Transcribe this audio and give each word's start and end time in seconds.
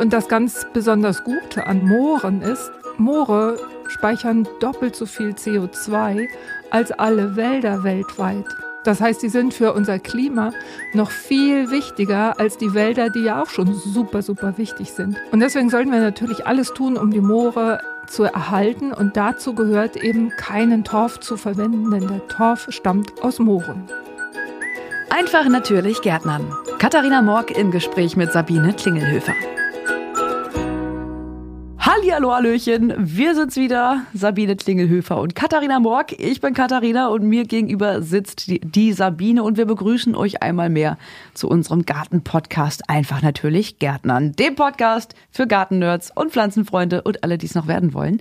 Und 0.00 0.12
das 0.12 0.28
ganz 0.28 0.66
besonders 0.72 1.24
Gute 1.24 1.66
an 1.66 1.84
Mooren 1.84 2.40
ist, 2.42 2.70
Moore 2.98 3.58
speichern 3.88 4.46
doppelt 4.60 4.94
so 4.94 5.06
viel 5.06 5.30
CO2 5.30 6.28
als 6.70 6.92
alle 6.92 7.36
Wälder 7.36 7.82
weltweit. 7.84 8.46
Das 8.84 9.00
heißt, 9.00 9.20
sie 9.20 9.28
sind 9.28 9.54
für 9.54 9.72
unser 9.72 9.98
Klima 9.98 10.52
noch 10.94 11.10
viel 11.10 11.70
wichtiger 11.70 12.38
als 12.38 12.56
die 12.58 12.74
Wälder, 12.74 13.10
die 13.10 13.24
ja 13.24 13.42
auch 13.42 13.50
schon 13.50 13.74
super, 13.74 14.22
super 14.22 14.56
wichtig 14.56 14.92
sind. 14.92 15.16
Und 15.32 15.40
deswegen 15.40 15.68
sollten 15.68 15.90
wir 15.90 16.00
natürlich 16.00 16.46
alles 16.46 16.72
tun, 16.72 16.96
um 16.96 17.10
die 17.10 17.20
Moore 17.20 17.80
zu 18.06 18.24
erhalten. 18.24 18.92
Und 18.92 19.16
dazu 19.16 19.54
gehört 19.54 19.96
eben 19.96 20.30
keinen 20.30 20.84
Torf 20.84 21.20
zu 21.20 21.36
verwenden, 21.36 21.90
denn 21.90 22.06
der 22.06 22.26
Torf 22.28 22.66
stammt 22.70 23.22
aus 23.22 23.38
Mooren. 23.38 23.84
Einfach 25.10 25.48
natürlich 25.48 26.00
Gärtnern. 26.02 26.46
Katharina 26.78 27.20
Morg 27.22 27.50
im 27.50 27.70
Gespräch 27.70 28.16
mit 28.16 28.32
Sabine 28.32 28.72
Klingelhöfer. 28.72 29.34
Hallihallo, 32.08 32.32
Hallöchen. 32.32 32.94
Wir 32.96 33.34
sind's 33.34 33.56
wieder, 33.56 34.00
Sabine 34.14 34.56
Klingelhöfer 34.56 35.20
und 35.20 35.34
Katharina 35.34 35.78
Morg. 35.78 36.18
Ich 36.18 36.40
bin 36.40 36.54
Katharina 36.54 37.08
und 37.08 37.22
mir 37.22 37.44
gegenüber 37.44 38.00
sitzt 38.00 38.46
die, 38.46 38.60
die 38.60 38.94
Sabine 38.94 39.42
und 39.42 39.58
wir 39.58 39.66
begrüßen 39.66 40.14
euch 40.14 40.42
einmal 40.42 40.70
mehr 40.70 40.96
zu 41.34 41.48
unserem 41.48 41.84
Garten-Podcast 41.84 42.88
Einfach 42.88 43.20
natürlich 43.20 43.78
Gärtnern. 43.78 44.32
Dem 44.32 44.54
Podcast 44.54 45.14
für 45.30 45.46
Gartennerds 45.46 46.10
und 46.14 46.32
Pflanzenfreunde 46.32 47.02
und 47.02 47.22
alle, 47.24 47.36
die 47.36 47.44
es 47.44 47.54
noch 47.54 47.66
werden 47.66 47.92
wollen. 47.92 48.20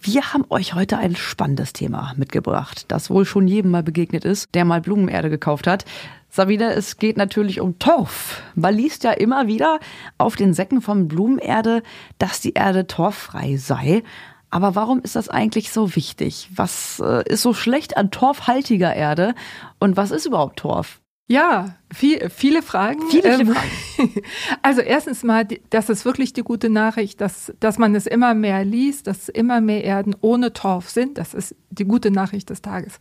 Wir 0.00 0.32
haben 0.34 0.44
euch 0.48 0.74
heute 0.74 0.98
ein 0.98 1.14
spannendes 1.14 1.72
Thema 1.72 2.14
mitgebracht, 2.16 2.86
das 2.88 3.08
wohl 3.08 3.24
schon 3.24 3.46
jedem 3.46 3.70
mal 3.70 3.84
begegnet 3.84 4.24
ist, 4.24 4.52
der 4.56 4.64
mal 4.64 4.80
Blumenerde 4.80 5.30
gekauft 5.30 5.68
hat. 5.68 5.84
Sabine, 6.30 6.72
es 6.74 6.98
geht 6.98 7.16
natürlich 7.16 7.60
um 7.60 7.78
Torf. 7.78 8.42
Man 8.54 8.74
liest 8.74 9.04
ja 9.04 9.12
immer 9.12 9.46
wieder 9.46 9.80
auf 10.18 10.36
den 10.36 10.52
Säcken 10.54 10.82
von 10.82 11.08
Blumenerde, 11.08 11.82
dass 12.18 12.40
die 12.40 12.52
Erde 12.52 12.86
torffrei 12.86 13.56
sei. 13.56 14.02
Aber 14.50 14.74
warum 14.74 15.00
ist 15.00 15.16
das 15.16 15.28
eigentlich 15.28 15.72
so 15.72 15.94
wichtig? 15.94 16.50
Was 16.54 17.00
äh, 17.00 17.22
ist 17.28 17.42
so 17.42 17.52
schlecht 17.52 17.96
an 17.96 18.10
torfhaltiger 18.10 18.94
Erde? 18.94 19.34
Und 19.78 19.96
was 19.96 20.10
ist 20.10 20.26
überhaupt 20.26 20.58
Torf? 20.58 21.00
Ja, 21.30 21.74
viel, 21.92 22.30
viele 22.30 22.62
Fragen. 22.62 23.02
Viele, 23.10 23.36
viele 23.36 23.50
ähm, 23.50 23.54
Fragen. 23.54 24.22
Also 24.62 24.80
erstens 24.80 25.22
mal, 25.24 25.46
das 25.68 25.90
ist 25.90 26.04
wirklich 26.06 26.32
die 26.32 26.42
gute 26.42 26.70
Nachricht, 26.70 27.20
dass, 27.20 27.52
dass 27.60 27.78
man 27.78 27.94
es 27.94 28.06
immer 28.06 28.32
mehr 28.32 28.64
liest, 28.64 29.06
dass 29.06 29.28
immer 29.28 29.60
mehr 29.60 29.84
Erden 29.84 30.16
ohne 30.22 30.54
Torf 30.54 30.88
sind. 30.88 31.18
Das 31.18 31.34
ist 31.34 31.54
die 31.70 31.84
gute 31.84 32.10
Nachricht 32.10 32.48
des 32.48 32.62
Tages. 32.62 32.98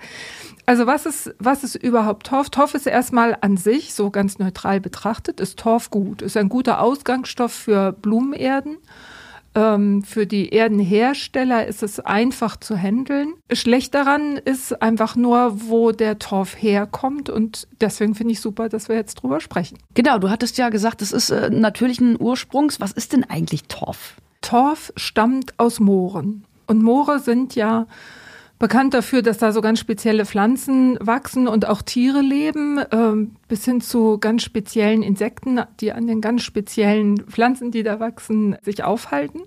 Also 0.66 0.88
was 0.88 1.06
ist, 1.06 1.36
was 1.40 1.64
ist 1.64 1.76
überhaupt 1.76 2.28
Torf? 2.28 2.50
Torf 2.50 2.74
ist 2.74 2.86
erstmal 2.86 3.38
an 3.40 3.56
sich, 3.56 3.94
so 3.94 4.10
ganz 4.10 4.40
neutral 4.40 4.82
betrachtet, 4.82 5.40
ist 5.40 5.58
Torf 5.60 5.90
gut. 5.90 6.22
Ist 6.22 6.36
ein 6.36 6.50
guter 6.50 6.82
Ausgangsstoff 6.82 7.54
für 7.54 7.94
Blumenerden. 7.94 8.78
Ähm, 9.58 10.04
für 10.04 10.28
die 10.28 10.52
Erdenhersteller 10.52 11.66
ist 11.66 11.82
es 11.82 12.00
einfach 12.00 12.58
zu 12.58 12.78
handeln. 12.78 13.34
Schlecht 13.52 13.96
daran 13.96 14.38
ist 14.38 14.84
einfach 14.84 15.16
nur, 15.16 15.68
wo 15.68 15.92
der 15.92 16.20
Torf 16.20 16.62
herkommt. 16.62 17.28
Und 17.28 17.68
deswegen 17.82 18.14
finde 18.14 18.34
ich 18.34 18.40
super, 18.40 18.70
dass 18.70 18.88
wir 18.88 18.96
jetzt 18.96 19.16
drüber 19.16 19.40
sprechen. 19.40 19.80
Genau, 19.96 20.20
du 20.20 20.30
hattest 20.30 20.60
ja 20.60 20.70
gesagt, 20.70 21.02
es 21.02 21.12
ist 21.12 21.32
äh, 21.32 21.50
natürlichen 21.50 22.22
Ursprungs. 22.22 22.80
Was 22.80 22.92
ist 22.92 23.14
denn 23.14 23.24
eigentlich 23.24 23.64
Torf? 23.64 24.18
Torf 24.42 24.94
stammt 24.96 25.58
aus 25.58 25.80
Mooren. 25.80 26.46
Und 26.68 26.84
Moore 26.84 27.18
sind 27.18 27.56
ja 27.56 27.88
bekannt 28.60 28.94
dafür, 28.94 29.22
dass 29.22 29.38
da 29.38 29.52
so 29.52 29.62
ganz 29.62 29.80
spezielle 29.80 30.26
Pflanzen 30.26 30.98
wachsen 31.00 31.48
und 31.48 31.68
auch 31.68 31.82
Tiere 31.82 32.22
leben, 32.22 32.80
äh, 32.80 33.28
bis 33.48 33.66
hin 33.66 33.82
zu 33.82 34.18
ganz 34.18 34.44
speziellen 34.44 35.04
Insekten, 35.04 35.62
die 35.80 35.92
an 35.92 36.08
den 36.08 36.22
ganz 36.22 36.44
speziellen 36.44 37.18
Pflanzen, 37.28 37.72
die 37.72 37.84
da 37.84 38.00
wachsen, 38.00 38.58
sich 38.64 38.84
aufhalten. 38.84 39.42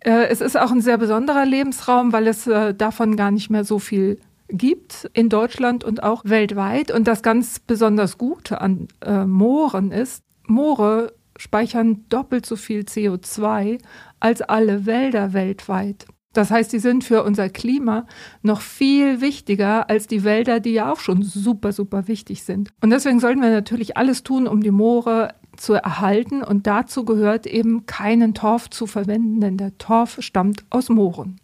Äh, 0.00 0.26
es 0.28 0.40
ist 0.40 0.56
auch 0.56 0.70
ein 0.70 0.80
sehr 0.80 0.98
besonderer 0.98 1.44
Lebensraum, 1.44 2.12
weil 2.12 2.26
es 2.26 2.46
äh, 2.46 2.74
davon 2.74 3.16
gar 3.16 3.30
nicht 3.30 3.50
mehr 3.50 3.64
so 3.64 3.78
viel 3.78 4.18
gibt 4.48 5.10
in 5.12 5.28
Deutschland 5.28 5.84
und 5.84 6.02
auch 6.02 6.22
weltweit. 6.24 6.90
Und 6.90 7.06
das 7.06 7.22
ganz 7.22 7.58
besonders 7.58 8.18
Gute 8.18 8.60
an 8.60 8.88
äh, 9.04 9.24
Mooren 9.24 9.90
ist, 9.90 10.22
Moore 10.46 11.12
speichern 11.36 12.04
doppelt 12.08 12.46
so 12.46 12.56
viel 12.56 12.80
CO2 12.80 13.78
als 14.20 14.42
alle 14.42 14.86
Wälder 14.86 15.32
weltweit. 15.32 16.06
Das 16.34 16.50
heißt, 16.50 16.72
die 16.72 16.78
sind 16.78 17.04
für 17.04 17.24
unser 17.24 17.48
Klima 17.48 18.06
noch 18.42 18.60
viel 18.60 19.20
wichtiger 19.20 19.88
als 19.88 20.06
die 20.06 20.24
Wälder, 20.24 20.60
die 20.60 20.72
ja 20.72 20.92
auch 20.92 21.00
schon 21.00 21.22
super, 21.22 21.72
super 21.72 22.06
wichtig 22.06 22.42
sind. 22.42 22.70
Und 22.82 22.90
deswegen 22.90 23.18
sollten 23.18 23.40
wir 23.40 23.50
natürlich 23.50 23.96
alles 23.96 24.22
tun, 24.22 24.46
um 24.46 24.62
die 24.62 24.70
Moore 24.70 25.34
zu 25.56 25.74
erhalten. 25.74 26.42
Und 26.42 26.66
dazu 26.66 27.04
gehört 27.04 27.46
eben 27.46 27.86
keinen 27.86 28.34
Torf 28.34 28.70
zu 28.70 28.86
verwenden, 28.86 29.40
denn 29.40 29.56
der 29.56 29.76
Torf 29.78 30.18
stammt 30.20 30.64
aus 30.70 30.88
Mooren. 30.88 31.40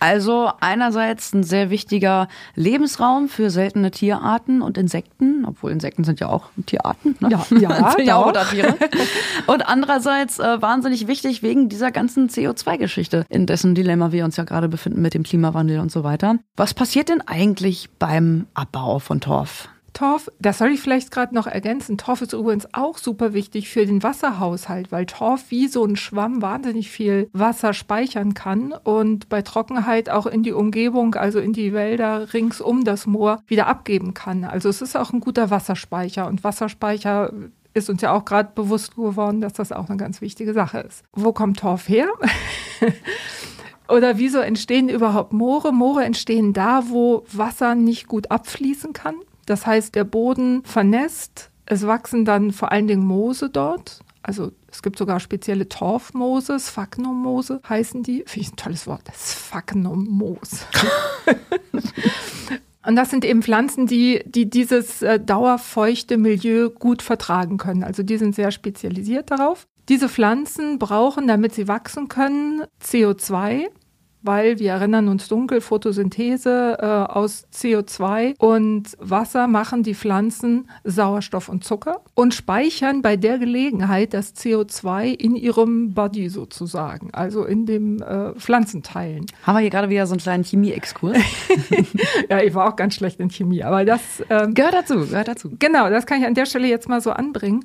Also 0.00 0.50
einerseits 0.60 1.34
ein 1.34 1.42
sehr 1.42 1.68
wichtiger 1.70 2.28
Lebensraum 2.54 3.28
für 3.28 3.50
seltene 3.50 3.90
Tierarten 3.90 4.62
und 4.62 4.78
Insekten, 4.78 5.44
obwohl 5.44 5.70
Insekten 5.70 6.04
sind 6.04 6.20
ja 6.20 6.30
auch 6.30 6.46
Tierarten. 6.64 7.16
Ne? 7.20 7.28
Ja, 7.30 7.46
ja, 7.60 7.98
ja 7.98 8.16
auch 8.16 8.50
Tiere. 8.50 8.76
Und 9.46 9.68
andererseits 9.68 10.38
äh, 10.38 10.62
wahnsinnig 10.62 11.06
wichtig 11.06 11.42
wegen 11.42 11.68
dieser 11.68 11.90
ganzen 11.92 12.28
CO2-Geschichte, 12.28 13.26
in 13.28 13.46
dessen 13.46 13.74
Dilemma 13.74 14.10
wir 14.10 14.24
uns 14.24 14.36
ja 14.36 14.44
gerade 14.44 14.70
befinden 14.70 15.02
mit 15.02 15.12
dem 15.12 15.22
Klimawandel 15.22 15.80
und 15.80 15.92
so 15.92 16.02
weiter. 16.02 16.36
Was 16.56 16.72
passiert 16.72 17.10
denn 17.10 17.20
eigentlich 17.26 17.90
beim 17.98 18.46
Abbau 18.54 18.98
von 18.98 19.20
Torf? 19.20 19.68
Torf, 19.92 20.30
das 20.38 20.58
soll 20.58 20.70
ich 20.70 20.80
vielleicht 20.80 21.10
gerade 21.10 21.34
noch 21.34 21.46
ergänzen. 21.46 21.98
Torf 21.98 22.22
ist 22.22 22.32
übrigens 22.32 22.68
auch 22.72 22.98
super 22.98 23.32
wichtig 23.32 23.68
für 23.68 23.86
den 23.86 24.02
Wasserhaushalt, 24.02 24.92
weil 24.92 25.06
Torf 25.06 25.44
wie 25.50 25.68
so 25.68 25.84
ein 25.84 25.96
Schwamm 25.96 26.42
wahnsinnig 26.42 26.90
viel 26.90 27.28
Wasser 27.32 27.72
speichern 27.72 28.34
kann 28.34 28.72
und 28.72 29.28
bei 29.28 29.42
Trockenheit 29.42 30.10
auch 30.10 30.26
in 30.26 30.42
die 30.42 30.52
Umgebung, 30.52 31.14
also 31.14 31.40
in 31.40 31.52
die 31.52 31.72
Wälder 31.72 32.32
rings 32.32 32.60
um 32.60 32.84
das 32.84 33.06
Moor 33.06 33.42
wieder 33.46 33.66
abgeben 33.66 34.14
kann. 34.14 34.44
Also 34.44 34.68
es 34.68 34.80
ist 34.80 34.96
auch 34.96 35.12
ein 35.12 35.20
guter 35.20 35.50
Wasserspeicher 35.50 36.26
und 36.26 36.44
Wasserspeicher 36.44 37.32
ist 37.74 37.90
uns 37.90 38.02
ja 38.02 38.12
auch 38.12 38.24
gerade 38.24 38.50
bewusst 38.54 38.96
geworden, 38.96 39.40
dass 39.40 39.52
das 39.52 39.72
auch 39.72 39.88
eine 39.88 39.96
ganz 39.96 40.20
wichtige 40.20 40.52
Sache 40.52 40.78
ist. 40.78 41.04
Wo 41.12 41.32
kommt 41.32 41.60
Torf 41.60 41.88
her? 41.88 42.08
Oder 43.88 44.18
wieso 44.18 44.38
entstehen 44.38 44.88
überhaupt 44.88 45.32
Moore? 45.32 45.72
Moore 45.72 46.04
entstehen 46.04 46.52
da, 46.52 46.84
wo 46.88 47.24
Wasser 47.32 47.74
nicht 47.74 48.06
gut 48.06 48.30
abfließen 48.30 48.92
kann. 48.92 49.16
Das 49.46 49.66
heißt, 49.66 49.94
der 49.94 50.04
Boden 50.04 50.62
vernässt, 50.64 51.50
es 51.66 51.86
wachsen 51.86 52.24
dann 52.24 52.52
vor 52.52 52.72
allen 52.72 52.86
Dingen 52.86 53.06
Moose 53.06 53.48
dort. 53.50 54.00
Also 54.22 54.52
es 54.70 54.82
gibt 54.82 54.98
sogar 54.98 55.18
spezielle 55.20 55.68
Torfmoose, 55.68 56.58
Sphagnummoose 56.60 57.60
heißen 57.68 58.02
die. 58.02 58.24
Finde 58.26 58.40
ich 58.40 58.52
ein 58.52 58.56
tolles 58.56 58.86
Wort, 58.86 59.02
Sphagnummoos. 59.16 60.66
Und 62.86 62.96
das 62.96 63.10
sind 63.10 63.24
eben 63.24 63.42
Pflanzen, 63.42 63.86
die, 63.86 64.22
die 64.24 64.48
dieses 64.48 65.02
äh, 65.02 65.20
dauerfeuchte 65.20 66.16
Milieu 66.16 66.70
gut 66.70 67.02
vertragen 67.02 67.58
können. 67.58 67.84
Also 67.84 68.02
die 68.02 68.16
sind 68.16 68.34
sehr 68.34 68.50
spezialisiert 68.50 69.30
darauf. 69.30 69.66
Diese 69.88 70.08
Pflanzen 70.08 70.78
brauchen, 70.78 71.26
damit 71.26 71.54
sie 71.54 71.68
wachsen 71.68 72.08
können, 72.08 72.64
CO2 72.82 73.66
weil 74.22 74.58
wir 74.58 74.72
erinnern 74.72 75.08
uns 75.08 75.28
dunkel, 75.28 75.60
Photosynthese 75.60 76.78
äh, 76.80 76.84
aus 76.84 77.46
CO2 77.52 78.36
und 78.38 78.96
Wasser 78.98 79.46
machen 79.46 79.82
die 79.82 79.94
Pflanzen 79.94 80.68
Sauerstoff 80.84 81.48
und 81.48 81.64
Zucker 81.64 82.00
und 82.14 82.34
speichern 82.34 83.02
bei 83.02 83.16
der 83.16 83.38
Gelegenheit 83.38 84.14
das 84.14 84.34
CO2 84.34 85.14
in 85.14 85.36
ihrem 85.36 85.94
Body 85.94 86.28
sozusagen, 86.28 87.10
also 87.12 87.44
in 87.44 87.66
dem 87.66 88.02
äh, 88.02 88.32
Pflanzenteilen. 88.34 89.26
Haben 89.44 89.56
wir 89.56 89.60
hier 89.60 89.70
gerade 89.70 89.90
wieder 89.90 90.06
so 90.06 90.14
einen 90.14 90.20
kleinen 90.20 90.44
Chemie-Exkurs? 90.44 91.18
ja, 92.30 92.40
ich 92.42 92.54
war 92.54 92.68
auch 92.68 92.76
ganz 92.76 92.94
schlecht 92.94 93.20
in 93.20 93.30
Chemie, 93.30 93.62
aber 93.62 93.84
das 93.84 94.00
ähm, 94.28 94.54
gehört 94.54 94.74
dazu, 94.74 95.06
gehört 95.06 95.28
dazu. 95.28 95.50
Genau, 95.58 95.90
das 95.90 96.06
kann 96.06 96.20
ich 96.20 96.26
an 96.26 96.34
der 96.34 96.46
Stelle 96.46 96.68
jetzt 96.68 96.88
mal 96.88 97.00
so 97.00 97.10
anbringen. 97.10 97.64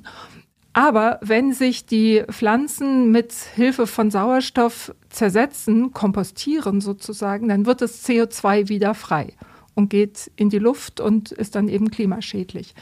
Aber 0.76 1.18
wenn 1.22 1.54
sich 1.54 1.86
die 1.86 2.22
Pflanzen 2.30 3.10
mit 3.10 3.32
Hilfe 3.32 3.86
von 3.86 4.10
Sauerstoff 4.10 4.94
zersetzen, 5.08 5.94
kompostieren 5.94 6.82
sozusagen, 6.82 7.48
dann 7.48 7.64
wird 7.64 7.80
das 7.80 8.06
CO2 8.06 8.68
wieder 8.68 8.92
frei 8.92 9.32
und 9.74 9.88
geht 9.88 10.30
in 10.36 10.50
die 10.50 10.58
Luft 10.58 11.00
und 11.00 11.32
ist 11.32 11.54
dann 11.54 11.68
eben 11.68 11.90
klimaschädlich. 11.90 12.74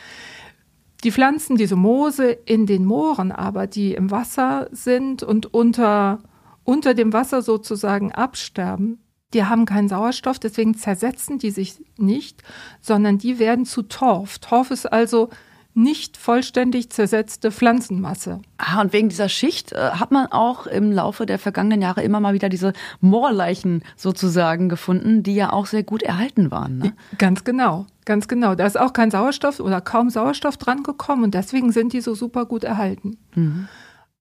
Die 1.05 1.13
Pflanzen, 1.13 1.57
diese 1.57 1.77
Moose 1.77 2.33
in 2.33 2.67
den 2.67 2.85
Mooren 2.85 3.31
aber, 3.31 3.69
die 3.69 3.95
im 3.95 4.11
Wasser 4.11 4.67
sind 4.73 5.23
und 5.23 5.55
unter, 5.55 6.19
unter 6.65 6.95
dem 6.95 7.13
Wasser 7.13 7.43
sozusagen 7.43 8.11
absterben, 8.11 9.05
die 9.35 9.45
haben 9.45 9.67
keinen 9.67 9.89
Sauerstoff, 9.89 10.41
deswegen 10.41 10.75
zersetzen 10.75 11.39
die 11.39 11.53
sich 11.53 11.81
nicht, 11.97 12.43
sondern 12.81 13.19
die 13.19 13.39
werden 13.39 13.67
zu 13.67 13.83
Torf. 13.83 14.41
Torf 14.41 14.73
ist 14.73 14.93
also 14.93 15.31
nicht 15.75 16.17
vollständig 16.17 16.91
zersetzte 16.91 17.51
Pflanzenmasse. 17.51 18.41
Ah, 18.59 18.81
und 18.81 18.93
wegen 18.93 19.09
dieser 19.09 19.29
Schicht 19.29 19.73
äh, 19.73 19.91
hat 19.91 20.13
man 20.13 20.27
auch 20.27 20.67
im 20.67 20.93
Laufe 20.93 21.27
der 21.27 21.39
vergangenen 21.39 21.83
Jahre 21.83 22.03
immer 22.03 22.21
mal 22.21 22.33
wieder 22.33 22.49
diese 22.49 22.73
Moorleichen 23.01 23.83
sozusagen 23.97 24.69
gefunden, 24.69 25.23
die 25.25 25.35
ja 25.35 25.53
auch 25.53 25.67
sehr 25.67 25.83
gut 25.83 26.03
erhalten 26.03 26.51
waren. 26.51 26.79
Ne? 26.79 26.93
Ganz 27.19 27.43
genau, 27.43 27.87
ganz 28.05 28.29
genau. 28.29 28.55
Da 28.55 28.67
ist 28.67 28.79
auch 28.79 28.93
kein 28.93 29.11
Sauerstoff 29.11 29.59
oder 29.59 29.81
kaum 29.81 30.11
Sauerstoff 30.11 30.57
dran 30.57 30.85
gekommen 30.85 31.25
und 31.25 31.35
deswegen 31.35 31.73
sind 31.73 31.93
die 31.93 32.01
so 32.01 32.15
super 32.15 32.47
gut 32.47 32.63
erhalten. 32.63 33.19
Mhm. 33.35 33.69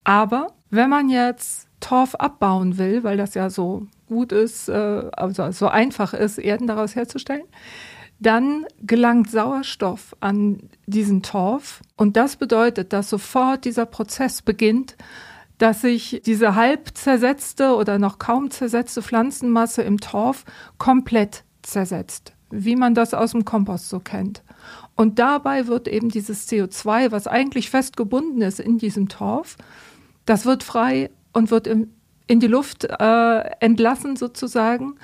Aber 0.04 0.48
wenn 0.70 0.90
man 0.90 1.10
jetzt 1.10 1.68
Torf 1.80 2.16
abbauen 2.16 2.78
will, 2.78 3.04
weil 3.04 3.18
das 3.18 3.36
ja 3.36 3.50
so 3.50 3.88
gut 4.08 4.32
ist, 4.32 4.70
äh, 4.70 5.10
also 5.12 5.52
so 5.52 5.68
einfach 5.68 6.14
ist, 6.14 6.38
Erden 6.38 6.68
daraus 6.68 6.96
herzustellen, 6.96 7.44
dann 8.26 8.66
gelangt 8.82 9.30
Sauerstoff 9.30 10.16
an 10.20 10.70
diesen 10.88 11.22
Torf 11.22 11.82
und 11.96 12.18
das 12.18 12.38
bedeutet, 12.38 12.94
dass 12.94 13.10
sofort 13.10 13.66
dieser 13.66 13.86
Prozess 13.86 14.42
beginnt, 14.42 14.96
dass 15.58 15.82
sich 15.82 16.22
diese 16.26 16.56
halb 16.56 16.98
zersetzte 16.98 17.76
oder 17.76 18.00
noch 18.00 18.20
kaum 18.20 18.52
zersetzte 18.52 19.02
Pflanzenmasse 19.02 19.84
im 19.84 20.00
Torf 20.00 20.46
komplett 20.78 21.44
zersetzt, 21.62 22.34
wie 22.50 22.76
man 22.76 22.96
das 22.96 23.14
aus 23.14 23.32
dem 23.32 23.46
Kompost 23.46 23.90
so 23.90 24.00
kennt. 24.00 24.44
Und 24.96 25.20
dabei 25.20 25.68
wird 25.68 25.88
eben 25.88 26.10
dieses 26.10 26.50
CO2, 26.50 27.12
was 27.12 27.28
eigentlich 27.28 27.70
festgebunden 27.70 28.42
ist 28.42 28.60
in 28.60 28.78
diesem 28.78 29.10
Torf, 29.10 29.58
das 30.26 30.46
wird 30.46 30.64
frei 30.64 31.10
und 31.34 31.52
wird 31.52 31.68
in, 31.68 31.94
in 32.28 32.40
die 32.40 32.48
Luft 32.48 32.86
äh, 32.86 33.40
entlassen 33.60 34.16
sozusagen 34.16 34.96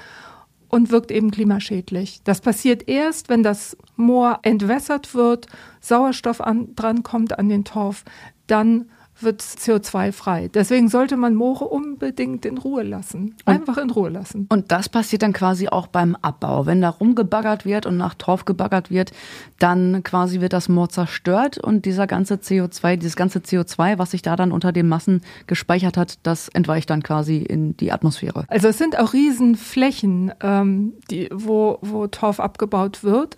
und 0.69 0.92
wirkt 0.92 1.12
eben 1.12 1.31
klimaschädlich. 1.31 2.21
Das 2.24 2.39
passiert 2.39 2.88
erst, 2.88 3.27
wenn 3.27 3.44
das 3.44 3.75
Moor 3.95 4.39
entwässert 4.44 5.13
wird, 5.13 5.48
Sauerstoff 5.81 6.39
an, 6.39 6.75
drankommt 6.75 7.38
an 7.38 7.50
den 7.50 7.66
Torf, 7.66 8.06
dann 8.48 8.89
wird 9.21 9.42
CO2 9.42 10.12
frei. 10.12 10.50
Deswegen 10.54 10.89
sollte 10.89 11.18
man 11.18 11.36
Moore 11.36 11.66
unbedingt 11.66 12.45
in 12.45 12.57
Ruhe 12.57 12.83
lassen. 12.83 13.36
Einfach 13.45 13.77
in 13.77 13.89
Ruhe 13.89 14.10
lassen. 14.10 14.48
Und 14.50 14.71
das 14.71 14.89
passiert 14.89 15.24
dann 15.24 15.33
quasi 15.33 15.68
auch 15.68 15.88
beim 15.88 16.16
Abbau. 16.21 16.66
Wenn 16.66 16.81
da 16.81 16.89
rumgebaggert 16.89 17.66
wird 17.66 17.86
und 17.86 17.98
nach 17.98 18.13
Torf 18.13 18.45
gebaggert 18.45 18.89
wird, 18.89 19.12
dann 19.60 20.04
quasi 20.04 20.42
wird 20.42 20.54
das 20.54 20.69
Moor 20.69 20.89
zerstört 20.89 21.57
und 21.57 21.86
dieser 21.86 22.07
ganze 22.07 22.36
CO2, 22.36 22.95
dieses 22.95 23.16
ganze 23.16 23.39
CO2, 23.39 23.98
was 23.98 24.12
sich 24.12 24.21
da 24.21 24.36
dann 24.36 24.51
unter 24.51 24.71
den 24.71 24.88
Massen 24.88 25.22
gespeichert 25.48 25.98
hat, 25.98 26.19
das 26.24 26.48
entweicht 26.50 26.89
dann 26.89 27.04
quasi 27.04 27.38
in 27.38 27.75
die 27.77 27.92
Atmosphäre. 27.92 28.45
Also 28.48 28.69
es 28.69 28.77
sind 28.77 28.98
auch 28.98 29.13
Riesenflächen, 29.13 30.31
ähm, 30.42 30.94
die, 31.12 31.30
wo, 31.33 31.80
wo 31.81 32.07
Torf 32.07 32.39
abgebaut 32.39 33.04
wird. 33.04 33.36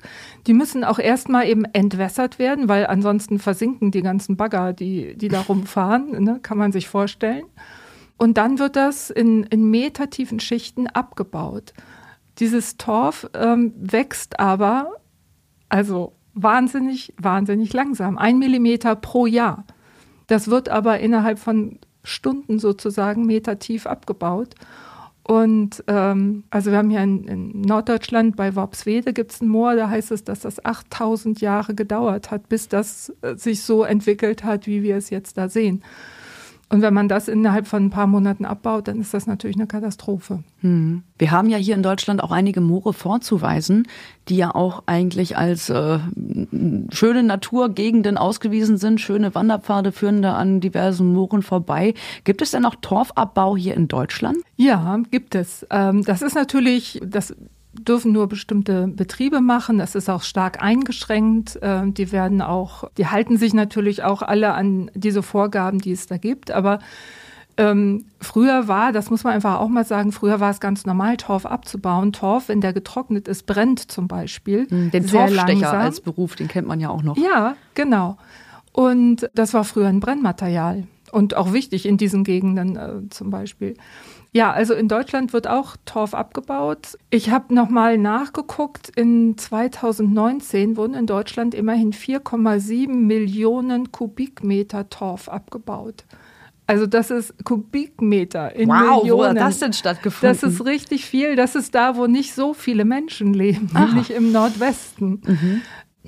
Die 0.47 0.53
müssen 0.53 0.83
auch 0.83 0.99
erstmal 0.99 1.47
eben 1.47 1.65
entwässert 1.65 2.39
werden, 2.39 2.67
weil 2.67 2.85
ansonsten 2.85 3.39
versinken 3.39 3.91
die 3.91 4.01
ganzen 4.01 4.37
Bagger, 4.37 4.73
die, 4.73 5.15
die 5.17 5.27
da 5.27 5.41
rumfahren 5.41 5.70
fahren, 5.71 6.23
ne, 6.23 6.39
kann 6.41 6.57
man 6.57 6.71
sich 6.71 6.87
vorstellen. 6.87 7.45
Und 8.17 8.37
dann 8.37 8.59
wird 8.59 8.75
das 8.75 9.09
in, 9.09 9.43
in 9.43 9.69
metertiefen 9.71 10.39
Schichten 10.39 10.87
abgebaut. 10.87 11.73
Dieses 12.37 12.77
Torf 12.77 13.27
ähm, 13.33 13.73
wächst 13.75 14.39
aber, 14.39 14.93
also 15.69 16.13
wahnsinnig, 16.33 17.13
wahnsinnig 17.17 17.73
langsam. 17.73 18.17
Ein 18.17 18.37
Millimeter 18.37 18.95
pro 18.95 19.25
Jahr. 19.25 19.65
Das 20.27 20.49
wird 20.49 20.69
aber 20.69 20.99
innerhalb 20.99 21.39
von 21.39 21.79
Stunden 22.03 22.59
sozusagen 22.59 23.25
metertief 23.25 23.85
abgebaut. 23.85 24.55
Und 25.23 25.83
ähm, 25.87 26.43
also 26.49 26.71
wir 26.71 26.79
haben 26.79 26.89
hier 26.89 27.03
in, 27.03 27.27
in 27.27 27.61
Norddeutschland 27.61 28.35
bei 28.35 28.55
Worpswede 28.55 29.13
gibt 29.13 29.31
es 29.31 29.41
ein 29.41 29.47
Moor, 29.47 29.75
da 29.75 29.89
heißt 29.89 30.11
es, 30.11 30.23
dass 30.23 30.39
das 30.39 30.63
8000 30.65 31.41
Jahre 31.41 31.75
gedauert 31.75 32.31
hat, 32.31 32.49
bis 32.49 32.67
das 32.67 33.13
äh, 33.21 33.35
sich 33.35 33.61
so 33.61 33.83
entwickelt 33.83 34.43
hat, 34.43 34.65
wie 34.65 34.81
wir 34.81 34.97
es 34.97 35.09
jetzt 35.11 35.37
da 35.37 35.47
sehen. 35.47 35.83
Und 36.71 36.81
wenn 36.81 36.93
man 36.93 37.09
das 37.09 37.27
innerhalb 37.27 37.67
von 37.67 37.85
ein 37.85 37.89
paar 37.89 38.07
Monaten 38.07 38.45
abbaut, 38.45 38.87
dann 38.87 39.01
ist 39.01 39.13
das 39.13 39.27
natürlich 39.27 39.57
eine 39.57 39.67
Katastrophe. 39.67 40.41
Hm. 40.61 41.03
Wir 41.17 41.31
haben 41.31 41.49
ja 41.49 41.57
hier 41.57 41.75
in 41.75 41.83
Deutschland 41.83 42.23
auch 42.23 42.31
einige 42.31 42.61
Moore 42.61 42.93
vorzuweisen, 42.93 43.89
die 44.29 44.37
ja 44.37 44.55
auch 44.55 44.83
eigentlich 44.85 45.37
als 45.37 45.69
äh, 45.69 45.99
schöne 46.89 47.23
Naturgegenden 47.23 48.17
ausgewiesen 48.17 48.77
sind. 48.77 49.01
Schöne 49.01 49.35
Wanderpfade 49.35 49.91
führen 49.91 50.21
da 50.21 50.37
an 50.37 50.61
diversen 50.61 51.11
Mooren 51.11 51.41
vorbei. 51.41 51.93
Gibt 52.23 52.41
es 52.41 52.51
denn 52.51 52.63
auch 52.63 52.75
Torfabbau 52.81 53.57
hier 53.57 53.75
in 53.75 53.89
Deutschland? 53.89 54.37
Ja, 54.55 54.97
gibt 55.11 55.35
es. 55.35 55.67
Ähm, 55.71 56.05
das 56.05 56.21
ist 56.21 56.35
natürlich, 56.35 57.01
das 57.05 57.35
dürfen 57.73 58.11
nur 58.11 58.27
bestimmte 58.27 58.87
Betriebe 58.87 59.41
machen. 59.41 59.77
Das 59.77 59.95
ist 59.95 60.09
auch 60.09 60.23
stark 60.23 60.61
eingeschränkt. 60.61 61.59
Ähm, 61.61 61.93
die 61.93 62.11
werden 62.11 62.41
auch, 62.41 62.89
die 62.97 63.07
halten 63.07 63.37
sich 63.37 63.53
natürlich 63.53 64.03
auch 64.03 64.21
alle 64.21 64.53
an 64.53 64.91
diese 64.93 65.23
Vorgaben, 65.23 65.79
die 65.79 65.91
es 65.91 66.07
da 66.07 66.17
gibt. 66.17 66.51
Aber 66.51 66.79
ähm, 67.57 68.05
früher 68.19 68.67
war, 68.67 68.91
das 68.91 69.09
muss 69.09 69.23
man 69.23 69.33
einfach 69.33 69.59
auch 69.59 69.69
mal 69.69 69.85
sagen, 69.85 70.11
früher 70.11 70.39
war 70.39 70.51
es 70.51 70.59
ganz 70.59 70.85
normal, 70.85 71.17
Torf 71.17 71.45
abzubauen. 71.45 72.11
Torf, 72.13 72.49
wenn 72.49 72.61
der 72.61 72.73
getrocknet 72.73 73.27
ist, 73.27 73.45
brennt 73.45 73.91
zum 73.91 74.07
Beispiel. 74.07 74.67
Hm, 74.69 74.91
den 74.91 75.03
sehr 75.03 75.27
Torfstecher 75.27 75.47
langsam. 75.47 75.81
als 75.81 76.01
Beruf, 76.01 76.35
den 76.35 76.47
kennt 76.47 76.67
man 76.67 76.79
ja 76.79 76.89
auch 76.89 77.03
noch. 77.03 77.17
Ja, 77.17 77.55
genau. 77.73 78.17
Und 78.73 79.29
das 79.33 79.53
war 79.53 79.63
früher 79.63 79.87
ein 79.87 79.99
Brennmaterial 79.99 80.87
und 81.11 81.35
auch 81.35 81.53
wichtig 81.53 81.85
in 81.85 81.97
diesen 81.97 82.23
Gegenden 82.23 82.77
äh, 82.77 83.09
zum 83.09 83.29
Beispiel. 83.29 83.75
Ja, 84.33 84.51
also 84.53 84.73
in 84.73 84.87
Deutschland 84.87 85.33
wird 85.33 85.47
auch 85.47 85.75
Torf 85.83 86.13
abgebaut. 86.13 86.97
Ich 87.09 87.31
habe 87.31 87.53
nochmal 87.53 87.97
nachgeguckt. 87.97 88.89
In 88.95 89.37
2019 89.37 90.77
wurden 90.77 90.93
in 90.93 91.05
Deutschland 91.05 91.53
immerhin 91.53 91.91
4,7 91.91 92.87
Millionen 92.87 93.91
Kubikmeter 93.91 94.89
Torf 94.89 95.27
abgebaut. 95.27 96.05
Also 96.65 96.85
das 96.85 97.11
ist 97.11 97.43
Kubikmeter 97.43 98.55
in 98.55 98.69
wow, 98.69 99.01
Millionen. 99.01 99.19
Wo 99.19 99.25
hat 99.25 99.37
das 99.37 99.59
denn 99.59 99.73
stattgefunden? 99.73 100.39
Das 100.39 100.49
ist 100.49 100.65
richtig 100.65 101.05
viel. 101.05 101.35
Das 101.35 101.55
ist 101.55 101.75
da, 101.75 101.97
wo 101.97 102.07
nicht 102.07 102.33
so 102.33 102.53
viele 102.53 102.85
Menschen 102.85 103.33
leben, 103.33 103.69
Aha. 103.73 103.85
nämlich 103.87 104.11
im 104.11 104.31
Nordwesten. 104.31 105.21
Mhm. 105.25 105.61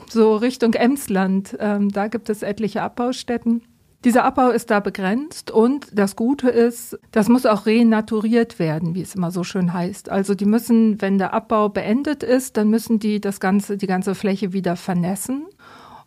So 0.10 0.38
Richtung 0.38 0.74
Emsland. 0.76 1.58
Ähm, 1.60 1.90
da 1.90 2.08
gibt 2.08 2.30
es 2.30 2.42
etliche 2.42 2.84
Abbaustätten. 2.84 3.64
Dieser 4.04 4.26
Abbau 4.26 4.50
ist 4.50 4.70
da 4.70 4.82
begrenzt 4.82 5.50
und 5.50 5.88
das 5.94 6.18
Gute 6.18 6.50
ist, 6.50 7.00
das 7.12 7.30
muss 7.30 7.46
auch 7.46 7.66
renaturiert 7.66 8.60
werden, 8.60 8.96
wie 8.96 9.02
es 9.02 9.16
immer 9.16 9.32
so 9.32 9.46
schön 9.46 9.72
heißt. 9.72 10.10
Also 10.10 10.36
die 10.36 10.46
müssen, 10.46 11.02
wenn 11.02 11.18
der 11.18 11.34
Abbau 11.34 11.70
beendet 11.70 12.22
ist, 12.22 12.58
dann 12.58 12.70
müssen 12.70 13.00
die 13.00 13.22
das 13.22 13.40
ganze, 13.40 13.78
die 13.78 13.88
ganze 13.88 14.14
Fläche 14.14 14.52
wieder 14.52 14.76
vernässen 14.76 15.46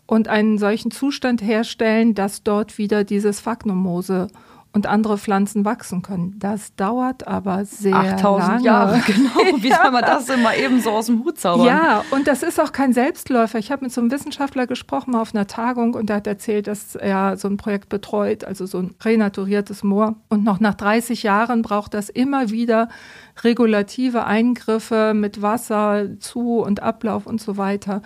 und 0.06 0.28
einen 0.28 0.58
solchen 0.58 0.90
Zustand 0.90 1.40
herstellen, 1.40 2.14
dass 2.14 2.42
dort 2.42 2.76
wieder 2.76 3.02
dieses 3.02 3.40
Phagnomose 3.40 4.28
und 4.76 4.86
andere 4.86 5.16
Pflanzen 5.16 5.64
wachsen 5.64 6.02
können. 6.02 6.34
Das 6.38 6.74
dauert 6.76 7.26
aber 7.26 7.64
sehr 7.64 7.96
8000 7.96 8.48
lange. 8.48 8.64
Jahre, 8.64 9.00
genau. 9.06 9.62
Wie 9.62 9.72
soll 9.72 9.90
man 9.90 10.02
das 10.02 10.28
immer 10.28 10.54
eben 10.54 10.82
so 10.82 10.90
aus 10.90 11.06
dem 11.06 11.24
Hut 11.24 11.40
zaubern? 11.40 11.66
Ja, 11.66 12.04
und 12.10 12.28
das 12.28 12.42
ist 12.42 12.60
auch 12.60 12.72
kein 12.72 12.92
Selbstläufer. 12.92 13.58
Ich 13.58 13.72
habe 13.72 13.84
mit 13.84 13.92
so 13.92 14.02
einem 14.02 14.10
Wissenschaftler 14.10 14.66
gesprochen 14.66 15.14
auf 15.14 15.34
einer 15.34 15.46
Tagung 15.46 15.94
und 15.94 16.10
der 16.10 16.16
hat 16.16 16.26
erzählt, 16.26 16.66
dass 16.66 16.94
er 16.94 17.38
so 17.38 17.48
ein 17.48 17.56
Projekt 17.56 17.88
betreut, 17.88 18.44
also 18.44 18.66
so 18.66 18.78
ein 18.78 18.94
renaturiertes 19.02 19.82
Moor. 19.82 20.16
Und 20.28 20.44
noch 20.44 20.60
nach 20.60 20.74
30 20.74 21.22
Jahren 21.22 21.62
braucht 21.62 21.94
das 21.94 22.10
immer 22.10 22.50
wieder 22.50 22.90
regulative 23.42 24.24
Eingriffe 24.24 25.12
mit 25.14 25.40
Wasser, 25.40 26.20
Zu- 26.20 26.60
und 26.60 26.82
Ablauf 26.82 27.26
und 27.26 27.40
so 27.40 27.56
weiter. 27.56 28.02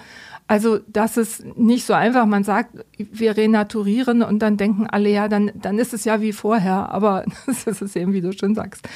Also 0.50 0.80
das 0.88 1.16
ist 1.16 1.44
nicht 1.56 1.86
so 1.86 1.92
einfach. 1.92 2.26
Man 2.26 2.42
sagt, 2.42 2.84
wir 2.98 3.36
renaturieren 3.36 4.24
und 4.24 4.40
dann 4.40 4.56
denken 4.56 4.88
alle, 4.88 5.08
ja, 5.08 5.28
dann, 5.28 5.52
dann 5.54 5.78
ist 5.78 5.94
es 5.94 6.04
ja 6.04 6.20
wie 6.20 6.32
vorher. 6.32 6.90
Aber 6.90 7.24
das 7.46 7.68
ist 7.68 7.82
es 7.82 7.94
eben, 7.94 8.12
wie 8.12 8.20
du 8.20 8.32
schon 8.32 8.56
sagst, 8.56 8.88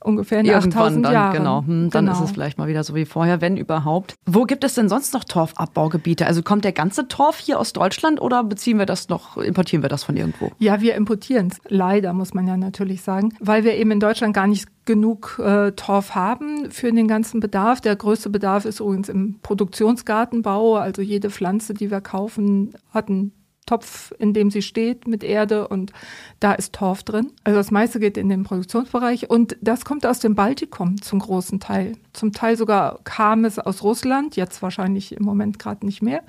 ungefähr 0.00 0.40
in 0.40 0.46
Irgendwann 0.46 0.72
8000 0.72 1.04
dann, 1.04 1.12
Jahren. 1.12 1.36
Genau, 1.36 1.58
hm, 1.58 1.90
dann 1.90 2.06
genau. 2.06 2.16
ist 2.16 2.24
es 2.24 2.30
vielleicht 2.30 2.56
mal 2.56 2.68
wieder 2.68 2.82
so 2.84 2.94
wie 2.94 3.04
vorher, 3.04 3.42
wenn 3.42 3.58
überhaupt. 3.58 4.14
Wo 4.24 4.44
gibt 4.44 4.64
es 4.64 4.76
denn 4.76 4.88
sonst 4.88 5.12
noch 5.12 5.24
Torfabbaugebiete? 5.24 6.26
Also 6.26 6.42
kommt 6.42 6.64
der 6.64 6.72
ganze 6.72 7.06
Torf 7.06 7.38
hier 7.38 7.60
aus 7.60 7.74
Deutschland 7.74 8.18
oder 8.18 8.42
beziehen 8.42 8.78
wir 8.78 8.86
das 8.86 9.10
noch, 9.10 9.36
importieren 9.36 9.82
wir 9.82 9.90
das 9.90 10.04
von 10.04 10.16
irgendwo? 10.16 10.52
Ja, 10.58 10.80
wir 10.80 10.94
importieren 10.94 11.48
es. 11.48 11.60
Leider, 11.68 12.14
muss 12.14 12.32
man 12.32 12.48
ja 12.48 12.56
natürlich 12.56 13.02
sagen, 13.02 13.34
weil 13.40 13.64
wir 13.64 13.74
eben 13.74 13.90
in 13.90 14.00
Deutschland 14.00 14.32
gar 14.32 14.46
nicht 14.46 14.68
genug 14.84 15.40
äh, 15.42 15.72
Torf 15.72 16.14
haben 16.14 16.70
für 16.70 16.92
den 16.92 17.08
ganzen 17.08 17.40
Bedarf. 17.40 17.80
Der 17.80 17.96
größte 17.96 18.30
Bedarf 18.30 18.64
ist 18.64 18.80
übrigens 18.80 19.08
im 19.08 19.38
Produktionsgartenbau. 19.42 20.76
Also 20.76 21.02
jede 21.02 21.30
Pflanze, 21.30 21.74
die 21.74 21.90
wir 21.90 22.00
kaufen, 22.00 22.74
hat 22.90 23.08
einen 23.08 23.32
Topf, 23.66 24.12
in 24.18 24.34
dem 24.34 24.50
sie 24.50 24.60
steht 24.60 25.08
mit 25.08 25.24
Erde 25.24 25.68
und 25.68 25.92
da 26.38 26.52
ist 26.52 26.74
Torf 26.74 27.02
drin. 27.02 27.32
Also 27.44 27.58
das 27.58 27.70
meiste 27.70 27.98
geht 27.98 28.18
in 28.18 28.28
den 28.28 28.44
Produktionsbereich 28.44 29.30
und 29.30 29.56
das 29.62 29.86
kommt 29.86 30.04
aus 30.04 30.18
dem 30.18 30.34
Baltikum 30.34 31.00
zum 31.00 31.20
großen 31.20 31.60
Teil. 31.60 31.96
Zum 32.12 32.32
Teil 32.32 32.58
sogar 32.58 33.00
kam 33.04 33.44
es 33.44 33.58
aus 33.58 33.82
Russland, 33.82 34.36
jetzt 34.36 34.60
wahrscheinlich 34.60 35.12
im 35.12 35.24
Moment 35.24 35.58
gerade 35.58 35.86
nicht 35.86 36.02
mehr. 36.02 36.22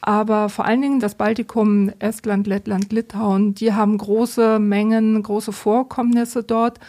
Aber 0.00 0.48
vor 0.48 0.64
allen 0.64 0.82
Dingen 0.82 0.98
das 0.98 1.14
Baltikum, 1.14 1.92
Estland, 2.00 2.48
Lettland, 2.48 2.92
Litauen, 2.92 3.54
die 3.54 3.72
haben 3.72 3.96
große 3.96 4.58
Mengen, 4.58 5.22
große 5.22 5.52
Vorkommnisse 5.52 6.42
dort. 6.42 6.80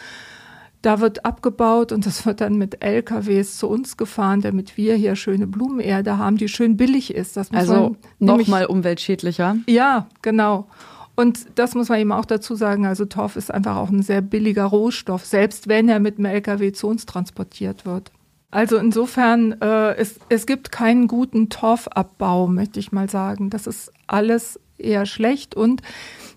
Da 0.83 0.99
wird 0.99 1.25
abgebaut 1.25 1.91
und 1.91 2.05
das 2.05 2.25
wird 2.25 2.41
dann 2.41 2.57
mit 2.57 2.83
LKWs 2.83 3.57
zu 3.57 3.69
uns 3.69 3.97
gefahren, 3.97 4.41
damit 4.41 4.77
wir 4.77 4.95
hier 4.95 5.15
schöne 5.15 5.47
Blumenerde 5.47 6.17
haben, 6.17 6.37
die 6.37 6.49
schön 6.49 6.77
billig 6.77 7.13
ist. 7.13 7.37
Das 7.37 7.51
muss 7.51 7.61
also 7.61 7.95
nochmal 8.19 8.65
umweltschädlicher. 8.65 9.55
Ja, 9.65 10.07
genau. 10.21 10.67
Und 11.15 11.45
das 11.55 11.73
muss 11.73 11.89
man 11.89 11.99
eben 11.99 12.11
auch 12.11 12.25
dazu 12.25 12.55
sagen, 12.55 12.85
also 12.85 13.05
Torf 13.05 13.37
ist 13.37 13.49
einfach 13.51 13.77
auch 13.77 13.89
ein 13.89 14.01
sehr 14.01 14.21
billiger 14.21 14.65
Rohstoff, 14.65 15.25
selbst 15.25 15.67
wenn 15.67 15.87
er 15.87 15.99
mit 15.99 16.17
einem 16.17 16.25
LKW 16.25 16.73
zu 16.73 16.87
uns 16.87 17.05
transportiert 17.05 17.85
wird. 17.85 18.11
Also 18.51 18.77
insofern, 18.77 19.53
äh, 19.61 19.95
es, 19.95 20.19
es 20.29 20.45
gibt 20.45 20.71
keinen 20.71 21.07
guten 21.07 21.49
Torfabbau, 21.49 22.47
möchte 22.47 22.79
ich 22.79 22.91
mal 22.91 23.09
sagen. 23.09 23.49
Das 23.49 23.67
ist 23.67 23.91
alles 24.05 24.59
eher 24.83 25.05
schlecht 25.05 25.55
und 25.55 25.81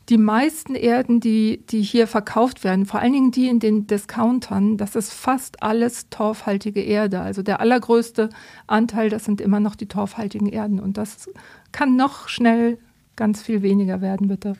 die 0.08 0.18
meisten 0.18 0.74
Erden, 0.74 1.20
die, 1.20 1.64
die 1.68 1.82
hier 1.82 2.06
verkauft 2.06 2.62
werden, 2.62 2.86
vor 2.86 3.00
allen 3.00 3.12
Dingen 3.12 3.30
die 3.32 3.48
in 3.48 3.58
den 3.58 3.86
Discountern, 3.86 4.76
das 4.76 4.94
ist 4.94 5.12
fast 5.12 5.62
alles 5.62 6.08
torfhaltige 6.10 6.80
Erde. 6.80 7.20
Also 7.20 7.42
der 7.42 7.60
allergrößte 7.60 8.30
Anteil, 8.68 9.08
das 9.08 9.24
sind 9.24 9.40
immer 9.40 9.58
noch 9.58 9.74
die 9.74 9.86
torfhaltigen 9.88 10.48
Erden. 10.48 10.78
Und 10.78 10.96
das 10.96 11.28
kann 11.72 11.96
noch 11.96 12.28
schnell 12.28 12.78
ganz 13.16 13.42
viel 13.42 13.62
weniger 13.62 14.00
werden, 14.00 14.28
bitte. 14.28 14.56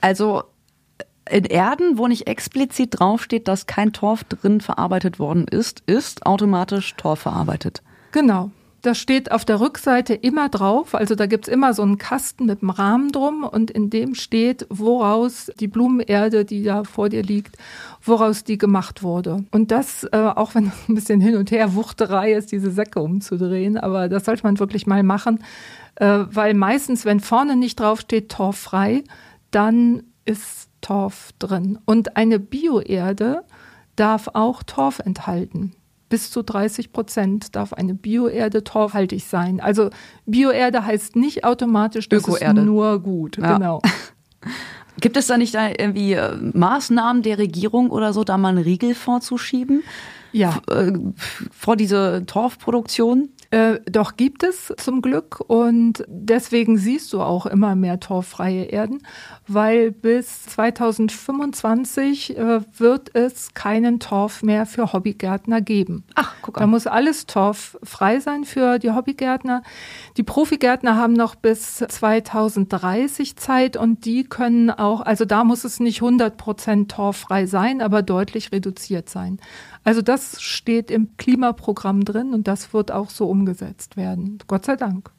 Also 0.00 0.44
in 1.28 1.44
Erden, 1.44 1.98
wo 1.98 2.06
nicht 2.06 2.28
explizit 2.28 3.00
draufsteht, 3.00 3.48
dass 3.48 3.66
kein 3.66 3.92
Torf 3.92 4.22
drin 4.24 4.60
verarbeitet 4.60 5.18
worden 5.18 5.48
ist, 5.48 5.82
ist 5.86 6.24
automatisch 6.26 6.94
Torf 6.96 7.20
verarbeitet. 7.20 7.82
Genau. 8.12 8.52
Das 8.86 8.98
steht 8.98 9.32
auf 9.32 9.44
der 9.44 9.58
Rückseite 9.58 10.14
immer 10.14 10.48
drauf. 10.48 10.94
Also 10.94 11.16
da 11.16 11.26
gibt's 11.26 11.48
immer 11.48 11.74
so 11.74 11.82
einen 11.82 11.98
Kasten 11.98 12.46
mit 12.46 12.62
einem 12.62 12.70
Rahmen 12.70 13.10
drum 13.10 13.42
und 13.42 13.68
in 13.68 13.90
dem 13.90 14.14
steht, 14.14 14.64
woraus 14.70 15.50
die 15.58 15.66
Blumenerde, 15.66 16.44
die 16.44 16.62
da 16.62 16.84
vor 16.84 17.08
dir 17.08 17.24
liegt, 17.24 17.56
woraus 18.00 18.44
die 18.44 18.58
gemacht 18.58 19.02
wurde. 19.02 19.44
Und 19.50 19.72
das, 19.72 20.04
äh, 20.12 20.16
auch 20.16 20.54
wenn 20.54 20.68
es 20.68 20.88
ein 20.88 20.94
bisschen 20.94 21.20
hin 21.20 21.34
und 21.34 21.50
her 21.50 21.74
Wuchterei 21.74 22.34
ist, 22.34 22.52
diese 22.52 22.70
Säcke 22.70 23.00
umzudrehen, 23.00 23.76
aber 23.76 24.08
das 24.08 24.24
sollte 24.24 24.44
man 24.44 24.60
wirklich 24.60 24.86
mal 24.86 25.02
machen, 25.02 25.40
äh, 25.96 26.20
weil 26.30 26.54
meistens, 26.54 27.04
wenn 27.04 27.18
vorne 27.18 27.56
nicht 27.56 27.80
draufsteht, 27.80 28.30
torffrei, 28.30 29.02
dann 29.50 30.04
ist 30.26 30.68
Torf 30.80 31.32
drin. 31.40 31.80
Und 31.86 32.16
eine 32.16 32.38
Bioerde 32.38 33.42
darf 33.96 34.28
auch 34.32 34.62
Torf 34.62 35.00
enthalten 35.00 35.74
bis 36.08 36.30
zu 36.30 36.42
30 36.42 36.92
Prozent 36.92 37.56
darf 37.56 37.72
eine 37.72 37.94
Bioerde 37.94 38.64
torfhaltig 38.64 39.24
sein. 39.24 39.60
Also 39.60 39.90
Bioerde 40.24 40.84
heißt 40.84 41.16
nicht 41.16 41.44
automatisch, 41.44 42.08
das 42.08 42.26
ist 42.26 42.54
nur 42.54 43.00
gut. 43.00 43.38
Ja. 43.38 43.58
Genau. 43.58 43.82
Gibt 45.00 45.16
es 45.16 45.26
da 45.26 45.36
nicht 45.36 45.54
irgendwie 45.54 46.14
äh, 46.14 46.36
Maßnahmen 46.36 47.22
der 47.22 47.38
Regierung 47.38 47.90
oder 47.90 48.12
so, 48.12 48.24
da 48.24 48.38
mal 48.38 48.50
einen 48.50 48.64
Riegel 48.64 48.94
vorzuschieben? 48.94 49.82
Ja. 50.32 50.60
Äh, 50.70 50.92
vor 51.50 51.76
diese 51.76 52.24
Torfproduktion? 52.26 53.30
Äh, 53.50 53.80
doch 53.90 54.16
gibt 54.16 54.42
es 54.42 54.72
zum 54.76 55.02
Glück 55.02 55.40
und 55.46 56.04
deswegen 56.08 56.78
siehst 56.78 57.12
du 57.12 57.20
auch 57.20 57.46
immer 57.46 57.76
mehr 57.76 58.00
torffreie 58.00 58.64
Erden, 58.64 59.02
weil 59.46 59.92
bis 59.92 60.44
2025 60.46 62.36
äh, 62.36 62.60
wird 62.76 63.14
es 63.14 63.54
keinen 63.54 64.00
Torf 64.00 64.42
mehr 64.42 64.66
für 64.66 64.92
Hobbygärtner 64.92 65.60
geben. 65.60 66.04
Ach, 66.14 66.34
guck 66.42 66.56
an. 66.56 66.62
Da 66.62 66.66
muss 66.66 66.86
alles 66.86 67.26
torffrei 67.26 68.20
sein 68.20 68.44
für 68.44 68.78
die 68.78 68.90
Hobbygärtner. 68.90 69.62
Die 70.16 70.22
Profigärtner 70.22 70.96
haben 70.96 71.12
noch 71.12 71.34
bis 71.34 71.76
2030 71.76 73.36
Zeit 73.36 73.76
und 73.76 74.04
die 74.04 74.24
können 74.24 74.70
auch, 74.70 75.02
also 75.02 75.24
da 75.24 75.44
muss 75.44 75.64
es 75.64 75.80
nicht 75.80 76.02
100 76.02 76.36
Prozent 76.36 76.90
torffrei 76.90 77.46
sein, 77.46 77.80
aber 77.80 78.02
deutlich 78.02 78.52
reduziert 78.52 79.08
sein. 79.08 79.38
Also 79.86 80.02
das 80.02 80.42
steht 80.42 80.90
im 80.90 81.16
Klimaprogramm 81.16 82.04
drin 82.04 82.34
und 82.34 82.48
das 82.48 82.74
wird 82.74 82.90
auch 82.90 83.08
so 83.08 83.28
umgesetzt 83.28 83.96
werden. 83.96 84.38
Gott 84.48 84.64
sei 84.64 84.74
Dank. 84.74 85.12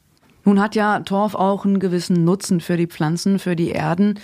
Nun 0.44 0.60
hat 0.60 0.74
ja 0.74 1.00
Torf 1.00 1.34
auch 1.34 1.64
einen 1.64 1.80
gewissen 1.80 2.22
Nutzen 2.24 2.60
für 2.60 2.76
die 2.76 2.86
Pflanzen, 2.86 3.38
für 3.38 3.56
die 3.56 3.70
Erden. 3.70 4.20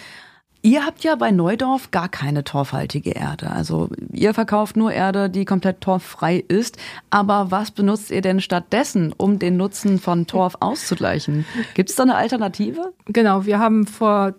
Ihr 0.61 0.85
habt 0.85 1.03
ja 1.03 1.15
bei 1.17 1.31
Neudorf 1.31 1.93
gar 1.93 2.11
keine 2.11 2.45
torfhaltige 2.45 3.13
Erde. 3.13 3.51
Also 3.51 3.89
ihr 4.13 4.35
verkauft 4.35 4.77
nur 4.77 4.93
Erde, 4.93 5.31
die 5.31 5.47
komplett 5.47 5.81
torffrei 5.81 6.45
ist. 6.47 6.77
Aber 7.09 7.51
was 7.51 7.71
benutzt 7.71 8.11
ihr 8.11 8.21
denn 8.21 8.41
stattdessen, 8.41 9.15
um 9.17 9.39
den 9.39 9.57
Nutzen 9.57 9.99
von 9.99 10.27
Torf 10.27 10.59
auszugleichen? 10.61 11.47
Gibt 11.73 11.89
es 11.89 11.97
da 11.97 12.03
eine 12.03 12.17
Alternative? 12.17 12.93
Genau, 13.07 13.47
wir 13.47 13.59
haben 13.59 13.87
vor 13.87 14.35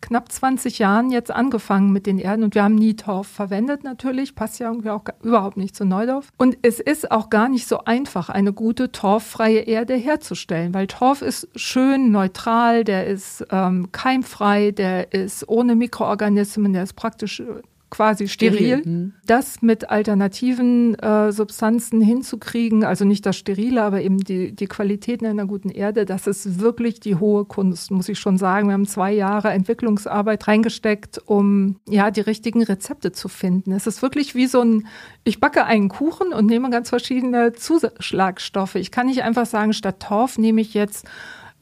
knapp 0.00 0.30
20 0.30 0.78
Jahren 0.78 1.10
jetzt 1.10 1.30
angefangen 1.30 1.92
mit 1.92 2.06
den 2.06 2.18
Erden 2.18 2.44
und 2.44 2.54
wir 2.54 2.62
haben 2.62 2.74
nie 2.74 2.94
Torf 2.94 3.26
verwendet 3.26 3.84
natürlich, 3.84 4.34
passt 4.34 4.58
ja 4.58 4.68
irgendwie 4.68 4.90
auch 4.90 5.04
überhaupt 5.22 5.56
nicht 5.56 5.74
zu 5.74 5.84
Neudorf. 5.84 6.28
Und 6.36 6.58
es 6.62 6.80
ist 6.80 7.10
auch 7.10 7.30
gar 7.30 7.48
nicht 7.48 7.66
so 7.66 7.84
einfach, 7.84 8.28
eine 8.28 8.52
gute 8.52 8.92
torffreie 8.92 9.60
Erde 9.60 9.94
herzustellen, 9.94 10.74
weil 10.74 10.86
Torf 10.86 11.22
ist 11.22 11.48
schön 11.56 12.10
neutral, 12.10 12.84
der 12.84 13.06
ist 13.06 13.44
ähm, 13.50 13.90
keimfrei, 13.92 14.70
der 14.70 15.12
ist 15.12 15.48
ohne 15.48 15.74
Mikroorganismen, 15.74 16.72
der 16.72 16.82
ist 16.82 16.94
praktisch 16.94 17.42
quasi 17.90 18.28
steril. 18.28 18.56
steril. 18.56 18.82
Mhm. 18.84 19.12
Das 19.26 19.62
mit 19.62 19.90
alternativen 19.90 20.94
äh, 20.96 21.32
Substanzen 21.32 22.00
hinzukriegen, 22.00 22.84
also 22.84 23.04
nicht 23.04 23.24
das 23.24 23.36
Sterile, 23.36 23.82
aber 23.82 24.02
eben 24.02 24.18
die, 24.18 24.52
die 24.52 24.66
Qualitäten 24.66 25.26
einer 25.26 25.46
guten 25.46 25.70
Erde, 25.70 26.04
das 26.04 26.26
ist 26.26 26.60
wirklich 26.60 27.00
die 27.00 27.16
hohe 27.16 27.44
Kunst, 27.44 27.90
muss 27.90 28.08
ich 28.08 28.18
schon 28.18 28.38
sagen. 28.38 28.68
Wir 28.68 28.74
haben 28.74 28.86
zwei 28.86 29.12
Jahre 29.12 29.50
Entwicklungsarbeit 29.50 30.48
reingesteckt, 30.48 31.20
um 31.26 31.76
ja 31.88 32.10
die 32.10 32.22
richtigen 32.22 32.62
Rezepte 32.62 33.12
zu 33.12 33.28
finden. 33.28 33.72
Es 33.72 33.86
ist 33.86 34.02
wirklich 34.02 34.34
wie 34.34 34.46
so 34.46 34.62
ein, 34.62 34.86
ich 35.24 35.40
backe 35.40 35.64
einen 35.64 35.88
Kuchen 35.88 36.32
und 36.32 36.46
nehme 36.46 36.70
ganz 36.70 36.88
verschiedene 36.88 37.52
Zuschlagstoffe. 37.52 38.74
Ich 38.74 38.90
kann 38.90 39.06
nicht 39.06 39.22
einfach 39.22 39.46
sagen, 39.46 39.72
statt 39.72 40.00
Torf 40.00 40.38
nehme 40.38 40.60
ich 40.60 40.74
jetzt 40.74 41.06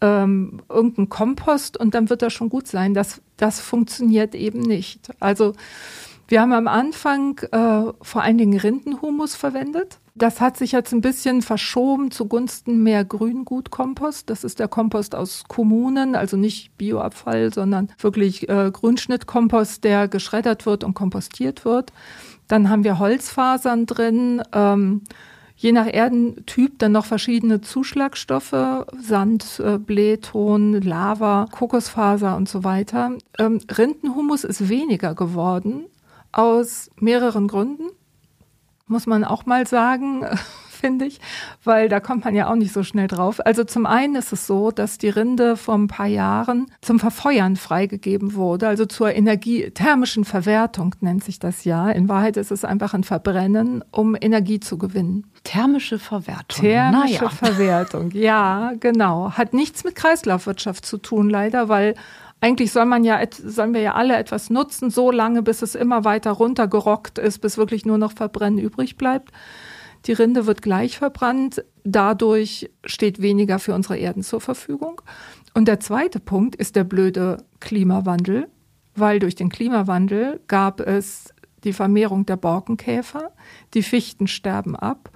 ähm, 0.00 0.62
irgendeinen 0.68 1.08
Kompost 1.08 1.76
und 1.76 1.94
dann 1.94 2.10
wird 2.10 2.22
das 2.22 2.32
schon 2.32 2.48
gut 2.48 2.66
sein. 2.66 2.94
Das, 2.94 3.22
das 3.36 3.60
funktioniert 3.60 4.34
eben 4.34 4.60
nicht. 4.60 5.10
Also 5.20 5.52
wir 6.28 6.40
haben 6.40 6.52
am 6.52 6.68
Anfang 6.68 7.38
äh, 7.52 7.92
vor 8.00 8.22
allen 8.22 8.38
Dingen 8.38 8.58
Rindenhumus 8.58 9.34
verwendet. 9.34 9.98
Das 10.16 10.40
hat 10.40 10.56
sich 10.56 10.72
jetzt 10.72 10.92
ein 10.92 11.00
bisschen 11.00 11.42
verschoben 11.42 12.12
zugunsten 12.12 12.82
mehr 12.82 13.04
Grüngutkompost. 13.04 14.30
Das 14.30 14.44
ist 14.44 14.60
der 14.60 14.68
Kompost 14.68 15.14
aus 15.14 15.44
Kommunen, 15.48 16.14
also 16.14 16.36
nicht 16.36 16.76
Bioabfall, 16.78 17.52
sondern 17.52 17.90
wirklich 17.98 18.48
äh, 18.48 18.70
Grünschnittkompost, 18.72 19.82
der 19.82 20.06
geschreddert 20.06 20.66
wird 20.66 20.84
und 20.84 20.94
kompostiert 20.94 21.64
wird. 21.64 21.92
Dann 22.46 22.70
haben 22.70 22.84
wir 22.84 23.00
Holzfasern 23.00 23.86
drin. 23.86 24.40
Ähm, 24.52 25.02
je 25.56 25.72
nach 25.72 25.92
Erdentyp 25.92 26.78
dann 26.78 26.92
noch 26.92 27.06
verschiedene 27.06 27.60
Zuschlagstoffe, 27.60 28.86
Sand, 28.96 29.60
äh, 29.64 29.78
Blähton, 29.78 30.80
Lava, 30.80 31.48
Kokosfaser 31.50 32.36
und 32.36 32.48
so 32.48 32.62
weiter. 32.62 33.16
Ähm, 33.38 33.58
Rindenhumus 33.76 34.44
ist 34.44 34.68
weniger 34.68 35.14
geworden 35.16 35.86
aus 36.34 36.90
mehreren 36.98 37.48
Gründen, 37.48 37.90
muss 38.86 39.06
man 39.06 39.24
auch 39.24 39.46
mal 39.46 39.66
sagen, 39.66 40.24
finde 40.84 41.06
ich, 41.06 41.18
weil 41.62 41.88
da 41.88 41.98
kommt 41.98 42.26
man 42.26 42.34
ja 42.34 42.50
auch 42.50 42.56
nicht 42.56 42.74
so 42.74 42.82
schnell 42.82 43.06
drauf. 43.06 43.40
Also 43.46 43.64
zum 43.64 43.86
einen 43.86 44.16
ist 44.16 44.34
es 44.34 44.46
so, 44.46 44.70
dass 44.70 44.98
die 44.98 45.08
Rinde 45.08 45.56
vor 45.56 45.76
ein 45.76 45.86
paar 45.86 46.06
Jahren 46.06 46.66
zum 46.82 47.00
Verfeuern 47.00 47.56
freigegeben 47.56 48.34
wurde, 48.34 48.68
also 48.68 48.84
zur 48.84 49.14
Energie, 49.14 49.70
thermischen 49.70 50.26
Verwertung 50.26 50.94
nennt 51.00 51.24
sich 51.24 51.38
das 51.38 51.64
ja. 51.64 51.88
In 51.88 52.10
Wahrheit 52.10 52.36
ist 52.36 52.50
es 52.50 52.66
einfach 52.66 52.92
ein 52.92 53.04
Verbrennen, 53.04 53.82
um 53.92 54.14
Energie 54.20 54.60
zu 54.60 54.76
gewinnen. 54.76 55.26
Thermische 55.42 55.98
Verwertung. 55.98 56.62
Thermische 56.64 57.24
naja. 57.24 57.30
Verwertung, 57.30 58.10
ja, 58.10 58.72
genau. 58.78 59.32
Hat 59.32 59.54
nichts 59.54 59.84
mit 59.84 59.94
Kreislaufwirtschaft 59.94 60.84
zu 60.84 60.98
tun, 60.98 61.30
leider, 61.30 61.70
weil 61.70 61.94
eigentlich 62.40 62.72
soll 62.72 62.84
man 62.84 63.04
ja, 63.04 63.20
sollen 63.30 63.74
wir 63.74 63.80
ja 63.80 63.94
alle 63.94 64.16
etwas 64.16 64.50
nutzen, 64.50 64.90
so 64.90 65.10
lange, 65.10 65.42
bis 65.42 65.62
es 65.62 65.74
immer 65.74 66.04
weiter 66.04 66.32
runtergerockt 66.32 67.18
ist, 67.18 67.40
bis 67.40 67.56
wirklich 67.56 67.86
nur 67.86 67.98
noch 67.98 68.12
Verbrennen 68.12 68.58
übrig 68.58 68.96
bleibt. 68.96 69.32
Die 70.06 70.12
Rinde 70.12 70.46
wird 70.46 70.60
gleich 70.60 70.98
verbrannt. 70.98 71.64
Dadurch 71.84 72.70
steht 72.84 73.22
weniger 73.22 73.58
für 73.58 73.74
unsere 73.74 73.96
Erden 73.96 74.22
zur 74.22 74.40
Verfügung. 74.40 75.00
Und 75.54 75.66
der 75.68 75.80
zweite 75.80 76.20
Punkt 76.20 76.56
ist 76.56 76.76
der 76.76 76.84
blöde 76.84 77.38
Klimawandel, 77.60 78.48
weil 78.94 79.18
durch 79.18 79.34
den 79.34 79.48
Klimawandel 79.48 80.40
gab 80.46 80.80
es 80.80 81.32
die 81.64 81.72
Vermehrung 81.72 82.26
der 82.26 82.36
Borkenkäfer, 82.36 83.32
die 83.72 83.82
Fichten 83.82 84.26
sterben 84.26 84.76
ab 84.76 85.10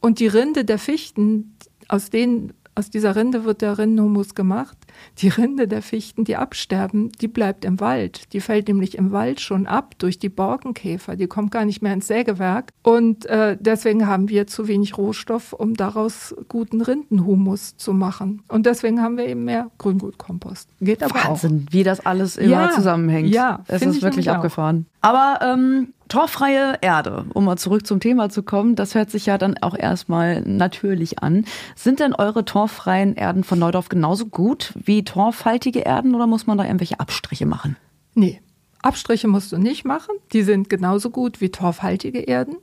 und 0.00 0.20
die 0.20 0.26
Rinde 0.26 0.64
der 0.64 0.78
Fichten, 0.78 1.56
aus 1.88 2.10
denen 2.10 2.52
aus 2.74 2.90
dieser 2.90 3.16
Rinde 3.16 3.44
wird 3.44 3.62
der 3.62 3.78
Rindenhumus 3.78 4.34
gemacht. 4.34 4.76
Die 5.18 5.28
Rinde 5.28 5.68
der 5.68 5.82
Fichten, 5.82 6.24
die 6.24 6.36
absterben, 6.36 7.10
die 7.20 7.28
bleibt 7.28 7.64
im 7.64 7.80
Wald. 7.80 8.32
Die 8.32 8.40
fällt 8.40 8.68
nämlich 8.68 8.96
im 8.96 9.12
Wald 9.12 9.40
schon 9.40 9.66
ab 9.66 9.94
durch 9.98 10.18
die 10.18 10.28
Borkenkäfer. 10.28 11.16
Die 11.16 11.26
kommt 11.26 11.50
gar 11.50 11.64
nicht 11.64 11.82
mehr 11.82 11.92
ins 11.92 12.06
Sägewerk. 12.06 12.72
Und 12.82 13.26
äh, 13.26 13.56
deswegen 13.60 14.06
haben 14.06 14.28
wir 14.28 14.46
zu 14.46 14.68
wenig 14.68 14.96
Rohstoff, 14.96 15.52
um 15.52 15.74
daraus 15.74 16.34
guten 16.48 16.80
Rindenhumus 16.80 17.76
zu 17.76 17.92
machen. 17.92 18.42
Und 18.48 18.66
deswegen 18.66 19.02
haben 19.02 19.16
wir 19.16 19.26
eben 19.26 19.44
mehr 19.44 19.70
Grüngutkompost. 19.78 20.68
Geht 20.80 21.02
aber 21.02 21.14
Wahnsinn, 21.14 21.66
auch. 21.68 21.72
wie 21.72 21.82
das 21.82 22.04
alles 22.04 22.36
immer 22.36 22.50
ja, 22.50 22.70
zusammenhängt. 22.70 23.28
Ja, 23.28 23.64
es 23.68 23.82
ist 23.82 24.02
wirklich 24.02 24.30
abgefahren. 24.30 24.86
Auch. 25.00 25.10
Aber 25.10 25.44
ähm, 25.44 25.92
torfreie 26.10 26.78
Erde, 26.82 27.24
um 27.32 27.46
mal 27.46 27.56
zurück 27.56 27.86
zum 27.86 28.00
Thema 28.00 28.28
zu 28.28 28.42
kommen, 28.42 28.76
das 28.76 28.94
hört 28.94 29.10
sich 29.10 29.26
ja 29.26 29.38
dann 29.38 29.56
auch 29.58 29.76
erstmal 29.76 30.42
natürlich 30.42 31.22
an. 31.22 31.46
Sind 31.74 32.00
denn 32.00 32.14
eure 32.14 32.44
torffreien 32.44 33.14
Erden 33.14 33.44
von 33.44 33.58
Neudorf 33.58 33.88
genauso 33.88 34.26
gut 34.26 34.74
wie 34.74 35.04
torfhaltige 35.04 35.80
Erden 35.80 36.14
oder 36.14 36.26
muss 36.26 36.46
man 36.46 36.58
da 36.58 36.64
irgendwelche 36.64 37.00
Abstriche 37.00 37.46
machen? 37.46 37.76
Nee, 38.14 38.42
Abstriche 38.82 39.28
musst 39.28 39.52
du 39.52 39.58
nicht 39.58 39.84
machen. 39.84 40.14
Die 40.32 40.42
sind 40.42 40.68
genauso 40.68 41.10
gut 41.10 41.40
wie 41.40 41.50
torfhaltige 41.50 42.20
Erden. 42.20 42.56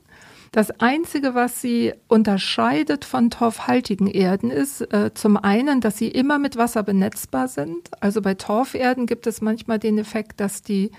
Das 0.52 0.70
Einzige, 0.80 1.34
was 1.34 1.60
sie 1.60 1.92
unterscheidet 2.08 3.04
von 3.04 3.30
torfhaltigen 3.30 4.06
Erden, 4.06 4.50
ist 4.50 4.80
äh, 4.92 5.12
zum 5.12 5.36
einen, 5.36 5.80
dass 5.80 5.98
sie 5.98 6.08
immer 6.08 6.38
mit 6.38 6.56
Wasser 6.56 6.82
benetzbar 6.82 7.48
sind. 7.48 7.90
Also 8.00 8.22
bei 8.22 8.34
Torferden 8.34 9.06
gibt 9.06 9.26
es 9.26 9.42
manchmal 9.42 9.78
den 9.78 9.98
Effekt, 9.98 10.40
dass 10.40 10.62
die 10.62 10.90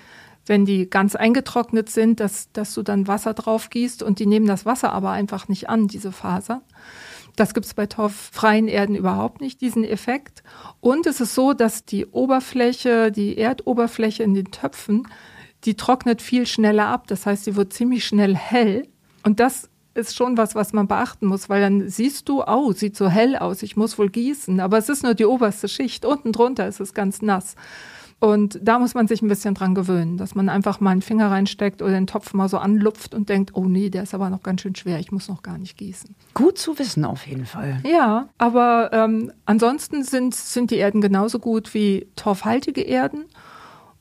wenn 0.46 0.66
die 0.66 0.90
ganz 0.90 1.16
eingetrocknet 1.16 1.90
sind, 1.90 2.20
dass, 2.20 2.52
dass 2.52 2.74
du 2.74 2.82
dann 2.82 3.08
Wasser 3.08 3.34
drauf 3.34 3.70
gießt 3.70 4.04
und 4.04 4.20
die 4.20 4.26
nehmen 4.26 4.48
das 4.48 4.66
Wasser 4.66 4.92
aber 4.94 5.12
einfach 5.12 5.48
nicht 5.48 5.70
an, 5.70 5.88
diese 5.88 6.12
Faser. 6.12 6.62
Das 7.36 7.54
gibt 7.54 7.66
es 7.66 7.74
bei 7.74 7.86
torffreien 7.86 8.68
Erden 8.68 8.96
überhaupt 8.96 9.40
nicht, 9.40 9.62
diesen 9.62 9.86
Effekt. 9.86 10.44
Und 10.82 11.08
es 11.08 11.22
ist 11.22 11.36
so, 11.36 11.54
dass 11.54 11.86
die 11.86 12.06
Oberfläche, 12.06 13.12
die 13.12 13.38
Erdoberfläche 13.38 14.24
in 14.24 14.34
den 14.34 14.52
Töpfen, 14.52 15.08
die 15.64 15.76
trocknet 15.76 16.22
viel 16.22 16.46
schneller 16.46 16.88
ab. 16.88 17.08
Das 17.08 17.26
heißt, 17.26 17.46
sie 17.46 17.56
wird 17.56 17.72
ziemlich 17.72 18.06
schnell 18.06 18.36
hell. 18.36 18.88
Und 19.24 19.40
das 19.40 19.70
ist 19.94 20.16
schon 20.16 20.38
was, 20.38 20.56
was 20.56 20.74
man 20.74 20.88
beachten 20.88 21.28
muss, 21.28 21.50
weil 21.50 21.62
dann 21.62 21.90
siehst 21.90 22.30
du, 22.30 22.44
oh, 22.44 22.72
sieht 22.72 22.96
so 22.96 23.10
hell 23.10 23.36
aus, 23.36 23.64
ich 23.64 23.76
muss 23.78 23.98
wohl 23.98 24.10
gießen. 24.10 24.60
Aber 24.60 24.78
es 24.78 24.90
ist 24.90 25.04
nur 25.04 25.14
die 25.14 25.26
oberste 25.26 25.68
Schicht. 25.68 26.06
Unten 26.06 26.32
drunter 26.32 26.68
ist 26.68 26.80
es 26.80 26.94
ganz 26.94 27.22
nass. 27.22 27.56
Und 28.20 28.60
da 28.62 28.80
muss 28.80 28.96
man 28.96 29.08
sich 29.08 29.22
ein 29.22 29.30
bisschen 29.30 29.54
dran 29.54 29.76
gewöhnen, 29.76 30.18
dass 30.18 30.36
man 30.36 30.50
einfach 30.50 30.82
mal 30.82 30.92
einen 30.92 31.02
Finger 31.02 31.32
reinsteckt 31.32 31.82
oder 31.82 31.94
den 31.94 32.08
Topf 32.08 32.34
mal 32.34 32.50
so 32.50 32.58
anlupft 32.58 33.14
und 33.14 33.30
denkt, 33.30 33.52
oh 33.54 33.66
nee, 33.66 33.90
der 33.90 34.04
ist 34.04 34.14
aber 34.14 34.30
noch 34.30 34.44
ganz 34.44 34.62
schön 34.62 34.76
schwer, 34.76 35.00
ich 35.00 35.12
muss 35.12 35.30
noch 35.30 35.42
gar 35.42 35.58
nicht 35.58 35.78
gießen. 35.78 36.16
Gut 36.34 36.58
zu 36.58 36.78
wissen 36.80 37.06
auf 37.06 37.26
jeden 37.26 37.46
Fall. 37.46 37.80
Ja, 37.90 38.28
aber 38.38 38.90
ähm, 38.92 39.32
ansonsten 39.46 40.04
sind, 40.04 40.36
sind 40.36 40.72
die 40.72 40.78
Erden 40.78 41.00
genauso 41.00 41.40
gut 41.40 41.74
wie 41.74 42.08
torfhaltige 42.18 42.82
Erden. 42.82 43.26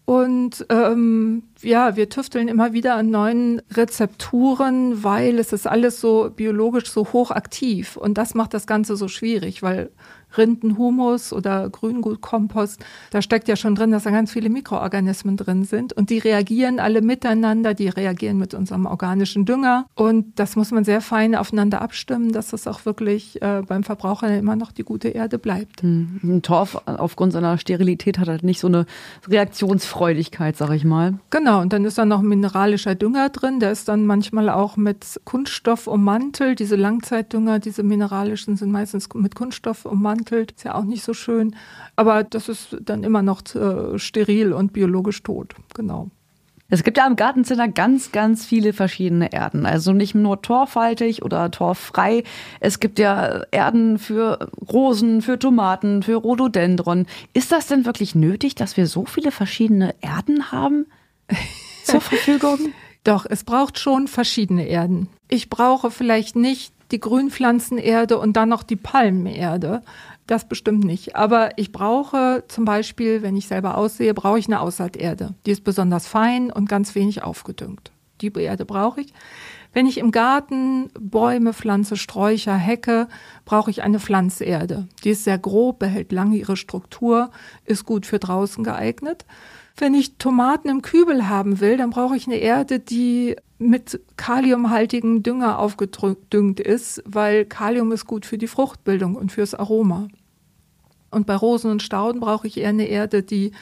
Und 0.08 0.64
ähm, 0.70 1.42
ja, 1.60 1.94
wir 1.94 2.08
tüfteln 2.08 2.48
immer 2.48 2.72
wieder 2.72 2.94
an 2.94 3.10
neuen 3.10 3.60
Rezepturen, 3.70 5.04
weil 5.04 5.38
es 5.38 5.52
ist 5.52 5.66
alles 5.66 6.00
so 6.00 6.30
biologisch 6.34 6.90
so 6.90 7.12
hochaktiv. 7.12 7.98
Und 7.98 8.16
das 8.16 8.34
macht 8.34 8.54
das 8.54 8.66
Ganze 8.66 8.96
so 8.96 9.08
schwierig, 9.08 9.62
weil 9.62 9.90
Rindenhumus 10.36 11.32
oder 11.32 11.70
Grüngutkompost, 11.70 12.84
da 13.10 13.22
steckt 13.22 13.48
ja 13.48 13.56
schon 13.56 13.74
drin, 13.74 13.90
dass 13.90 14.02
da 14.02 14.10
ganz 14.10 14.32
viele 14.32 14.50
Mikroorganismen 14.50 15.36
drin 15.36 15.64
sind 15.64 15.92
und 15.94 16.10
die 16.10 16.18
reagieren 16.18 16.80
alle 16.80 17.00
miteinander, 17.00 17.74
die 17.74 17.88
reagieren 17.88 18.36
mit 18.38 18.52
unserem 18.52 18.86
organischen 18.86 19.46
Dünger 19.46 19.86
und 19.94 20.38
das 20.38 20.56
muss 20.56 20.70
man 20.70 20.84
sehr 20.84 21.00
fein 21.00 21.34
aufeinander 21.34 21.80
abstimmen, 21.80 22.32
dass 22.32 22.48
das 22.48 22.66
auch 22.66 22.84
wirklich 22.84 23.40
äh, 23.40 23.62
beim 23.66 23.84
Verbraucher 23.84 24.36
immer 24.36 24.56
noch 24.56 24.72
die 24.72 24.84
gute 24.84 25.08
Erde 25.08 25.38
bleibt. 25.38 25.82
Hm. 25.82 26.20
Ein 26.22 26.42
Torf 26.42 26.80
aufgrund 26.84 27.32
seiner 27.32 27.56
Sterilität 27.58 28.18
hat 28.18 28.28
halt 28.28 28.42
nicht 28.42 28.60
so 28.60 28.66
eine 28.66 28.86
Reaktionsfreudigkeit, 30.00 30.56
sag 30.56 30.70
ich 30.70 30.84
mal. 30.84 31.18
Genau, 31.30 31.60
und 31.60 31.72
dann 31.72 31.84
ist 31.84 31.98
da 31.98 32.04
noch 32.04 32.22
mineralischer 32.22 32.94
Dünger 32.94 33.28
drin, 33.28 33.60
der 33.60 33.72
ist 33.72 33.88
dann 33.88 34.06
manchmal 34.06 34.48
auch 34.48 34.76
mit 34.76 35.20
Kunststoff 35.24 35.86
ummantelt. 35.86 36.58
Diese 36.58 36.76
Langzeitdünger, 36.76 37.58
diese 37.58 37.82
mineralischen 37.82 38.56
sind 38.56 38.72
meistens 38.72 39.08
mit 39.14 39.34
Kunststoff 39.34 39.84
ummantelt 39.84 39.98
ummantelt. 40.08 40.52
Ist 40.52 40.64
ja 40.64 40.74
auch 40.74 40.84
nicht 40.84 41.04
so 41.04 41.14
schön. 41.14 41.54
Aber 41.96 42.24
das 42.24 42.48
ist 42.48 42.76
dann 42.80 43.04
immer 43.04 43.22
noch 43.22 43.42
äh, 43.54 43.98
steril 43.98 44.52
und 44.52 44.72
biologisch 44.72 45.22
tot. 45.22 45.54
Genau. 45.74 46.10
Es 46.70 46.84
gibt 46.84 46.98
ja 46.98 47.06
im 47.06 47.16
Gartencenter 47.16 47.66
ganz, 47.68 48.12
ganz 48.12 48.44
viele 48.44 48.74
verschiedene 48.74 49.32
Erden. 49.32 49.64
Also 49.64 49.92
nicht 49.92 50.14
nur 50.14 50.42
torfhaltig 50.42 51.22
oder 51.22 51.50
torffrei. 51.50 52.24
Es 52.60 52.78
gibt 52.78 52.98
ja 52.98 53.42
Erden 53.50 53.98
für 53.98 54.50
Rosen, 54.70 55.22
für 55.22 55.38
Tomaten, 55.38 56.02
für 56.02 56.16
Rhododendron. 56.16 57.06
Ist 57.32 57.52
das 57.52 57.68
denn 57.68 57.86
wirklich 57.86 58.14
nötig, 58.14 58.54
dass 58.54 58.76
wir 58.76 58.86
so 58.86 59.06
viele 59.06 59.30
verschiedene 59.30 59.94
Erden 60.02 60.52
haben 60.52 60.86
zur 61.84 62.02
Verfügung? 62.02 62.58
Doch, 63.02 63.24
es 63.26 63.44
braucht 63.44 63.78
schon 63.78 64.06
verschiedene 64.06 64.66
Erden. 64.66 65.08
Ich 65.28 65.48
brauche 65.48 65.90
vielleicht 65.90 66.36
nicht 66.36 66.74
die 66.90 67.00
Grünpflanzenerde 67.00 68.18
und 68.18 68.36
dann 68.36 68.50
noch 68.50 68.62
die 68.62 68.76
Palmenerde. 68.76 69.82
Das 70.28 70.46
bestimmt 70.46 70.84
nicht. 70.84 71.16
Aber 71.16 71.56
ich 71.56 71.72
brauche 71.72 72.44
zum 72.48 72.66
Beispiel, 72.66 73.22
wenn 73.22 73.34
ich 73.34 73.48
selber 73.48 73.78
aussehe, 73.78 74.12
brauche 74.12 74.38
ich 74.38 74.46
eine 74.46 74.60
Aussaaterde. 74.60 75.34
Die 75.46 75.50
ist 75.50 75.64
besonders 75.64 76.06
fein 76.06 76.52
und 76.52 76.68
ganz 76.68 76.94
wenig 76.94 77.22
aufgedüngt. 77.22 77.90
Die 78.20 78.30
Erde 78.34 78.66
brauche 78.66 79.00
ich. 79.00 79.14
Wenn 79.72 79.86
ich 79.86 79.96
im 79.96 80.10
Garten 80.10 80.90
Bäume 81.00 81.54
pflanze, 81.54 81.96
Sträucher, 81.96 82.54
Hecke, 82.54 83.08
brauche 83.46 83.70
ich 83.70 83.82
eine 83.82 84.00
Pflanzerde. 84.00 84.86
Die 85.02 85.10
ist 85.10 85.24
sehr 85.24 85.38
grob, 85.38 85.78
behält 85.78 86.12
lange 86.12 86.36
ihre 86.36 86.58
Struktur, 86.58 87.30
ist 87.64 87.86
gut 87.86 88.04
für 88.04 88.18
draußen 88.18 88.62
geeignet. 88.64 89.24
Wenn 89.78 89.94
ich 89.94 90.16
Tomaten 90.16 90.68
im 90.68 90.82
Kübel 90.82 91.28
haben 91.28 91.60
will, 91.60 91.76
dann 91.76 91.90
brauche 91.90 92.16
ich 92.16 92.26
eine 92.26 92.38
Erde, 92.38 92.80
die 92.80 93.36
mit 93.58 94.00
kaliumhaltigen 94.16 95.22
Dünger 95.22 95.58
aufgedüngt 95.58 96.58
ist, 96.58 97.02
weil 97.06 97.44
Kalium 97.44 97.92
ist 97.92 98.06
gut 98.06 98.26
für 98.26 98.38
die 98.38 98.48
Fruchtbildung 98.48 99.14
und 99.14 99.30
fürs 99.30 99.54
Aroma. 99.54 100.08
Und 101.10 101.26
bei 101.26 101.34
Rosen 101.34 101.70
und 101.70 101.82
Stauden 101.82 102.20
brauche 102.20 102.46
ich 102.46 102.58
eher 102.58 102.68
eine 102.68 102.86
Erde, 102.86 103.22
die 103.22 103.52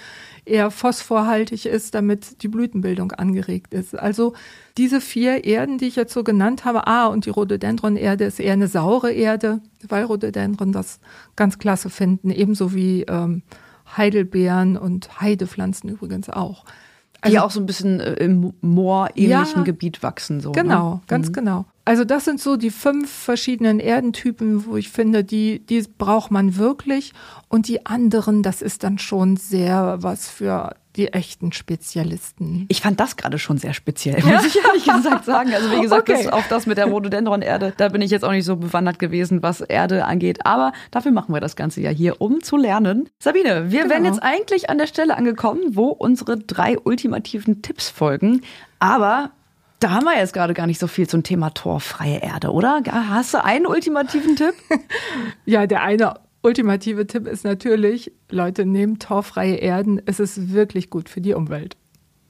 eher 0.46 0.70
phosphorhaltig 0.70 1.66
ist, 1.66 1.94
damit 1.94 2.42
die 2.42 2.48
Blütenbildung 2.48 3.12
angeregt 3.12 3.74
ist. 3.74 3.96
Also 3.96 4.32
diese 4.78 5.00
vier 5.00 5.44
Erden, 5.44 5.78
die 5.78 5.86
ich 5.86 5.96
jetzt 5.96 6.14
so 6.14 6.24
genannt 6.24 6.64
habe, 6.64 6.86
ah, 6.86 7.06
und 7.06 7.26
die 7.26 7.30
Rhododendron-Erde 7.30 8.24
ist 8.24 8.40
eher 8.40 8.54
eine 8.54 8.68
saure 8.68 9.12
Erde, 9.12 9.60
weil 9.86 10.04
Rhododendron 10.04 10.72
das 10.72 10.98
ganz 11.36 11.58
klasse 11.58 11.90
finden, 11.90 12.30
ebenso 12.30 12.74
wie 12.74 13.02
ähm, 13.02 13.42
Heidelbeeren 13.96 14.76
und 14.76 15.20
Heidepflanzen 15.20 15.90
übrigens 15.90 16.30
auch. 16.30 16.64
Also, 17.20 17.34
die 17.34 17.40
auch 17.40 17.50
so 17.50 17.60
ein 17.60 17.66
bisschen 17.66 18.00
äh, 18.00 18.14
im 18.14 18.52
moorähnlichen 18.60 19.58
ja, 19.58 19.62
Gebiet 19.62 20.02
wachsen. 20.02 20.40
So, 20.40 20.52
genau, 20.52 20.94
ne? 20.94 21.00
ganz 21.06 21.28
mhm. 21.28 21.32
genau. 21.32 21.64
Also 21.86 22.04
das 22.04 22.24
sind 22.24 22.40
so 22.40 22.56
die 22.56 22.70
fünf 22.70 23.08
verschiedenen 23.08 23.78
Erdentypen, 23.78 24.66
wo 24.66 24.76
ich 24.76 24.90
finde, 24.90 25.22
die, 25.22 25.60
die 25.60 25.84
braucht 25.96 26.32
man 26.32 26.56
wirklich. 26.56 27.12
Und 27.48 27.68
die 27.68 27.86
anderen, 27.86 28.42
das 28.42 28.60
ist 28.60 28.82
dann 28.82 28.98
schon 28.98 29.36
sehr 29.36 29.98
was 30.00 30.28
für 30.28 30.74
die 30.96 31.12
echten 31.12 31.52
Spezialisten. 31.52 32.66
Ich 32.68 32.80
fand 32.80 32.98
das 32.98 33.16
gerade 33.16 33.38
schon 33.38 33.58
sehr 33.58 33.72
speziell, 33.72 34.20
muss 34.24 34.46
ich 34.46 34.56
ehrlich 34.64 34.84
gesagt 34.96 35.26
sagen. 35.26 35.54
Also 35.54 35.70
wie 35.70 35.80
gesagt, 35.80 36.10
okay. 36.10 36.24
das, 36.24 36.32
auch 36.32 36.42
das 36.48 36.66
mit 36.66 36.76
der 36.76 36.86
Rhododendron-Erde, 36.86 37.72
da 37.76 37.90
bin 37.90 38.02
ich 38.02 38.10
jetzt 38.10 38.24
auch 38.24 38.32
nicht 38.32 38.46
so 38.46 38.56
bewandert 38.56 38.98
gewesen, 38.98 39.44
was 39.44 39.60
Erde 39.60 40.06
angeht. 40.06 40.44
Aber 40.44 40.72
dafür 40.90 41.12
machen 41.12 41.32
wir 41.32 41.40
das 41.40 41.54
Ganze 41.54 41.82
ja 41.82 41.90
hier, 41.90 42.20
um 42.20 42.42
zu 42.42 42.56
lernen. 42.56 43.08
Sabine, 43.20 43.70
wir 43.70 43.82
genau. 43.82 43.94
wären 43.94 44.04
jetzt 44.06 44.24
eigentlich 44.24 44.70
an 44.70 44.78
der 44.78 44.88
Stelle 44.88 45.16
angekommen, 45.16 45.76
wo 45.76 45.86
unsere 45.86 46.36
drei 46.36 46.78
ultimativen 46.80 47.62
Tipps 47.62 47.90
folgen. 47.90 48.40
Aber 48.80 49.30
da 49.80 49.90
haben 49.90 50.04
wir 50.04 50.16
jetzt 50.16 50.32
gerade 50.32 50.54
gar 50.54 50.66
nicht 50.66 50.78
so 50.78 50.86
viel 50.86 51.08
zum 51.08 51.22
Thema 51.22 51.50
torfreie 51.50 52.22
Erde, 52.22 52.52
oder? 52.52 52.80
Hast 52.90 53.34
du 53.34 53.44
einen 53.44 53.66
ultimativen 53.66 54.36
Tipp? 54.36 54.54
ja, 55.44 55.66
der 55.66 55.82
eine 55.82 56.14
ultimative 56.42 57.06
Tipp 57.06 57.26
ist 57.26 57.44
natürlich, 57.44 58.12
Leute, 58.30 58.64
nehmt 58.64 59.02
torffreie 59.02 59.56
Erden. 59.56 60.00
Es 60.06 60.20
ist 60.20 60.52
wirklich 60.52 60.90
gut 60.90 61.08
für 61.08 61.20
die 61.20 61.34
Umwelt. 61.34 61.76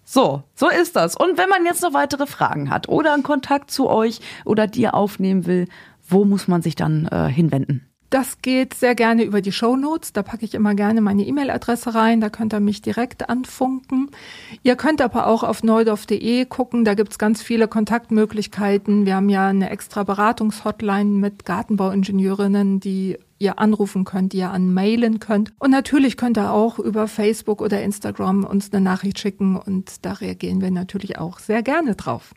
So, 0.05 0.45
so 0.55 0.69
ist 0.69 0.97
das. 0.97 1.17
Und 1.17 1.37
wenn 1.37 1.49
man 1.49 1.65
jetzt 1.65 1.83
noch 1.83 1.93
weitere 1.93 2.27
Fragen 2.27 2.71
hat 2.71 2.89
oder 2.89 3.13
einen 3.13 3.23
Kontakt 3.23 3.71
zu 3.71 3.89
euch 3.89 4.21
oder 4.45 4.67
dir 4.67 4.95
aufnehmen 4.95 5.47
will, 5.47 5.67
wo 6.09 6.25
muss 6.25 6.49
man 6.49 6.63
sich 6.63 6.77
dann 6.77 7.07
äh, 7.07 7.29
hinwenden? 7.29 7.89
Das 8.11 8.41
geht 8.41 8.75
sehr 8.75 8.95
gerne 8.95 9.25
über 9.25 9.41
die 9.41 9.53
Show 9.53 9.77
Notes. 9.77 10.13
Da 10.13 10.23
packe 10.23 10.45
ich 10.45 10.55
immer 10.55 10.75
gerne 10.75 11.01
meine 11.01 11.25
E-Mail-Adresse 11.25 11.95
rein. 11.95 12.21
Da 12.21 12.31
könnt 12.31 12.55
ihr 12.55 12.61
mich 12.61 12.81
direkt 12.81 13.29
anfunken. 13.29 14.11
Ihr 14.63 14.77
könnt 14.77 15.01
aber 15.01 15.27
auch 15.27 15.43
auf 15.43 15.63
neudorf.de 15.65 16.45
gucken. 16.47 16.85
Da 16.85 16.95
gibt's 16.95 17.19
ganz 17.19 17.43
viele 17.43 17.67
Kontaktmöglichkeiten. 17.67 19.07
Wir 19.07 19.17
haben 19.17 19.29
ja 19.29 19.49
eine 19.49 19.71
extra 19.71 20.05
Beratungshotline 20.05 21.19
mit 21.19 21.45
Gartenbauingenieurinnen, 21.45 22.79
die 22.79 23.19
ihr 23.39 23.59
anrufen 23.59 24.05
könnt, 24.05 24.33
die 24.33 24.39
ihr 24.39 24.51
anmailen 24.51 25.21
könnt. 25.21 25.53
Und 25.59 25.71
natürlich 25.71 26.17
könnt 26.17 26.39
ihr 26.39 26.53
auch 26.53 26.79
über 26.79 27.09
Facebook 27.09 27.61
oder 27.61 27.83
Instagram 27.83 28.45
uns 28.45 28.73
eine 28.73 28.83
Nachricht 28.83 29.19
schicken 29.19 29.57
und 29.57 30.05
da 30.07 30.13
reagieren 30.13 30.61
wir 30.61 30.71
natürlich 30.71 31.19
auch 31.19 31.39
sehr 31.39 31.63
gerne 31.63 31.97
drauf. 31.97 32.33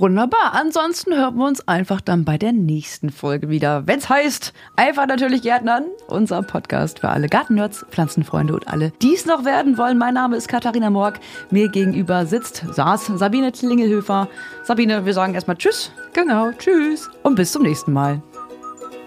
Wunderbar. 0.00 0.52
Ansonsten 0.54 1.14
hören 1.14 1.36
wir 1.36 1.46
uns 1.46 1.66
einfach 1.66 2.00
dann 2.00 2.24
bei 2.24 2.38
der 2.38 2.52
nächsten 2.52 3.10
Folge 3.10 3.48
wieder. 3.48 3.86
Wenn 3.86 3.98
es 3.98 4.08
heißt, 4.08 4.52
einfach 4.76 5.06
natürlich 5.06 5.42
Gärtnern. 5.42 5.86
Unser 6.06 6.42
Podcast 6.42 7.00
für 7.00 7.08
alle 7.08 7.28
Gartennerds, 7.28 7.84
Pflanzenfreunde 7.90 8.54
und 8.54 8.68
alle, 8.68 8.92
die 9.02 9.14
es 9.14 9.26
noch 9.26 9.44
werden 9.44 9.76
wollen. 9.76 9.98
Mein 9.98 10.14
Name 10.14 10.36
ist 10.36 10.48
Katharina 10.48 10.90
Morg. 10.90 11.18
Mir 11.50 11.68
gegenüber 11.68 12.26
sitzt, 12.26 12.64
saß 12.70 13.06
Sabine 13.16 13.50
Klingelhöfer. 13.50 14.28
Sabine, 14.62 15.04
wir 15.04 15.14
sagen 15.14 15.34
erstmal 15.34 15.56
Tschüss. 15.56 15.90
Genau, 16.12 16.52
Tschüss. 16.52 17.10
Und 17.24 17.34
bis 17.34 17.50
zum 17.50 17.62
nächsten 17.62 17.92
Mal. 17.92 18.22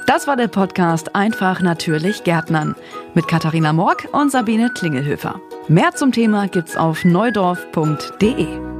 Das 0.07 0.27
war 0.27 0.35
der 0.35 0.49
Podcast 0.49 1.15
Einfach 1.15 1.61
natürlich 1.61 2.25
Gärtnern 2.25 2.75
mit 3.13 3.29
Katharina 3.29 3.71
Morg 3.71 4.09
und 4.11 4.29
Sabine 4.29 4.69
Klingelhöfer. 4.69 5.39
Mehr 5.69 5.93
zum 5.95 6.11
Thema 6.11 6.47
gibt's 6.47 6.75
auf 6.75 7.05
neudorf.de. 7.05 8.70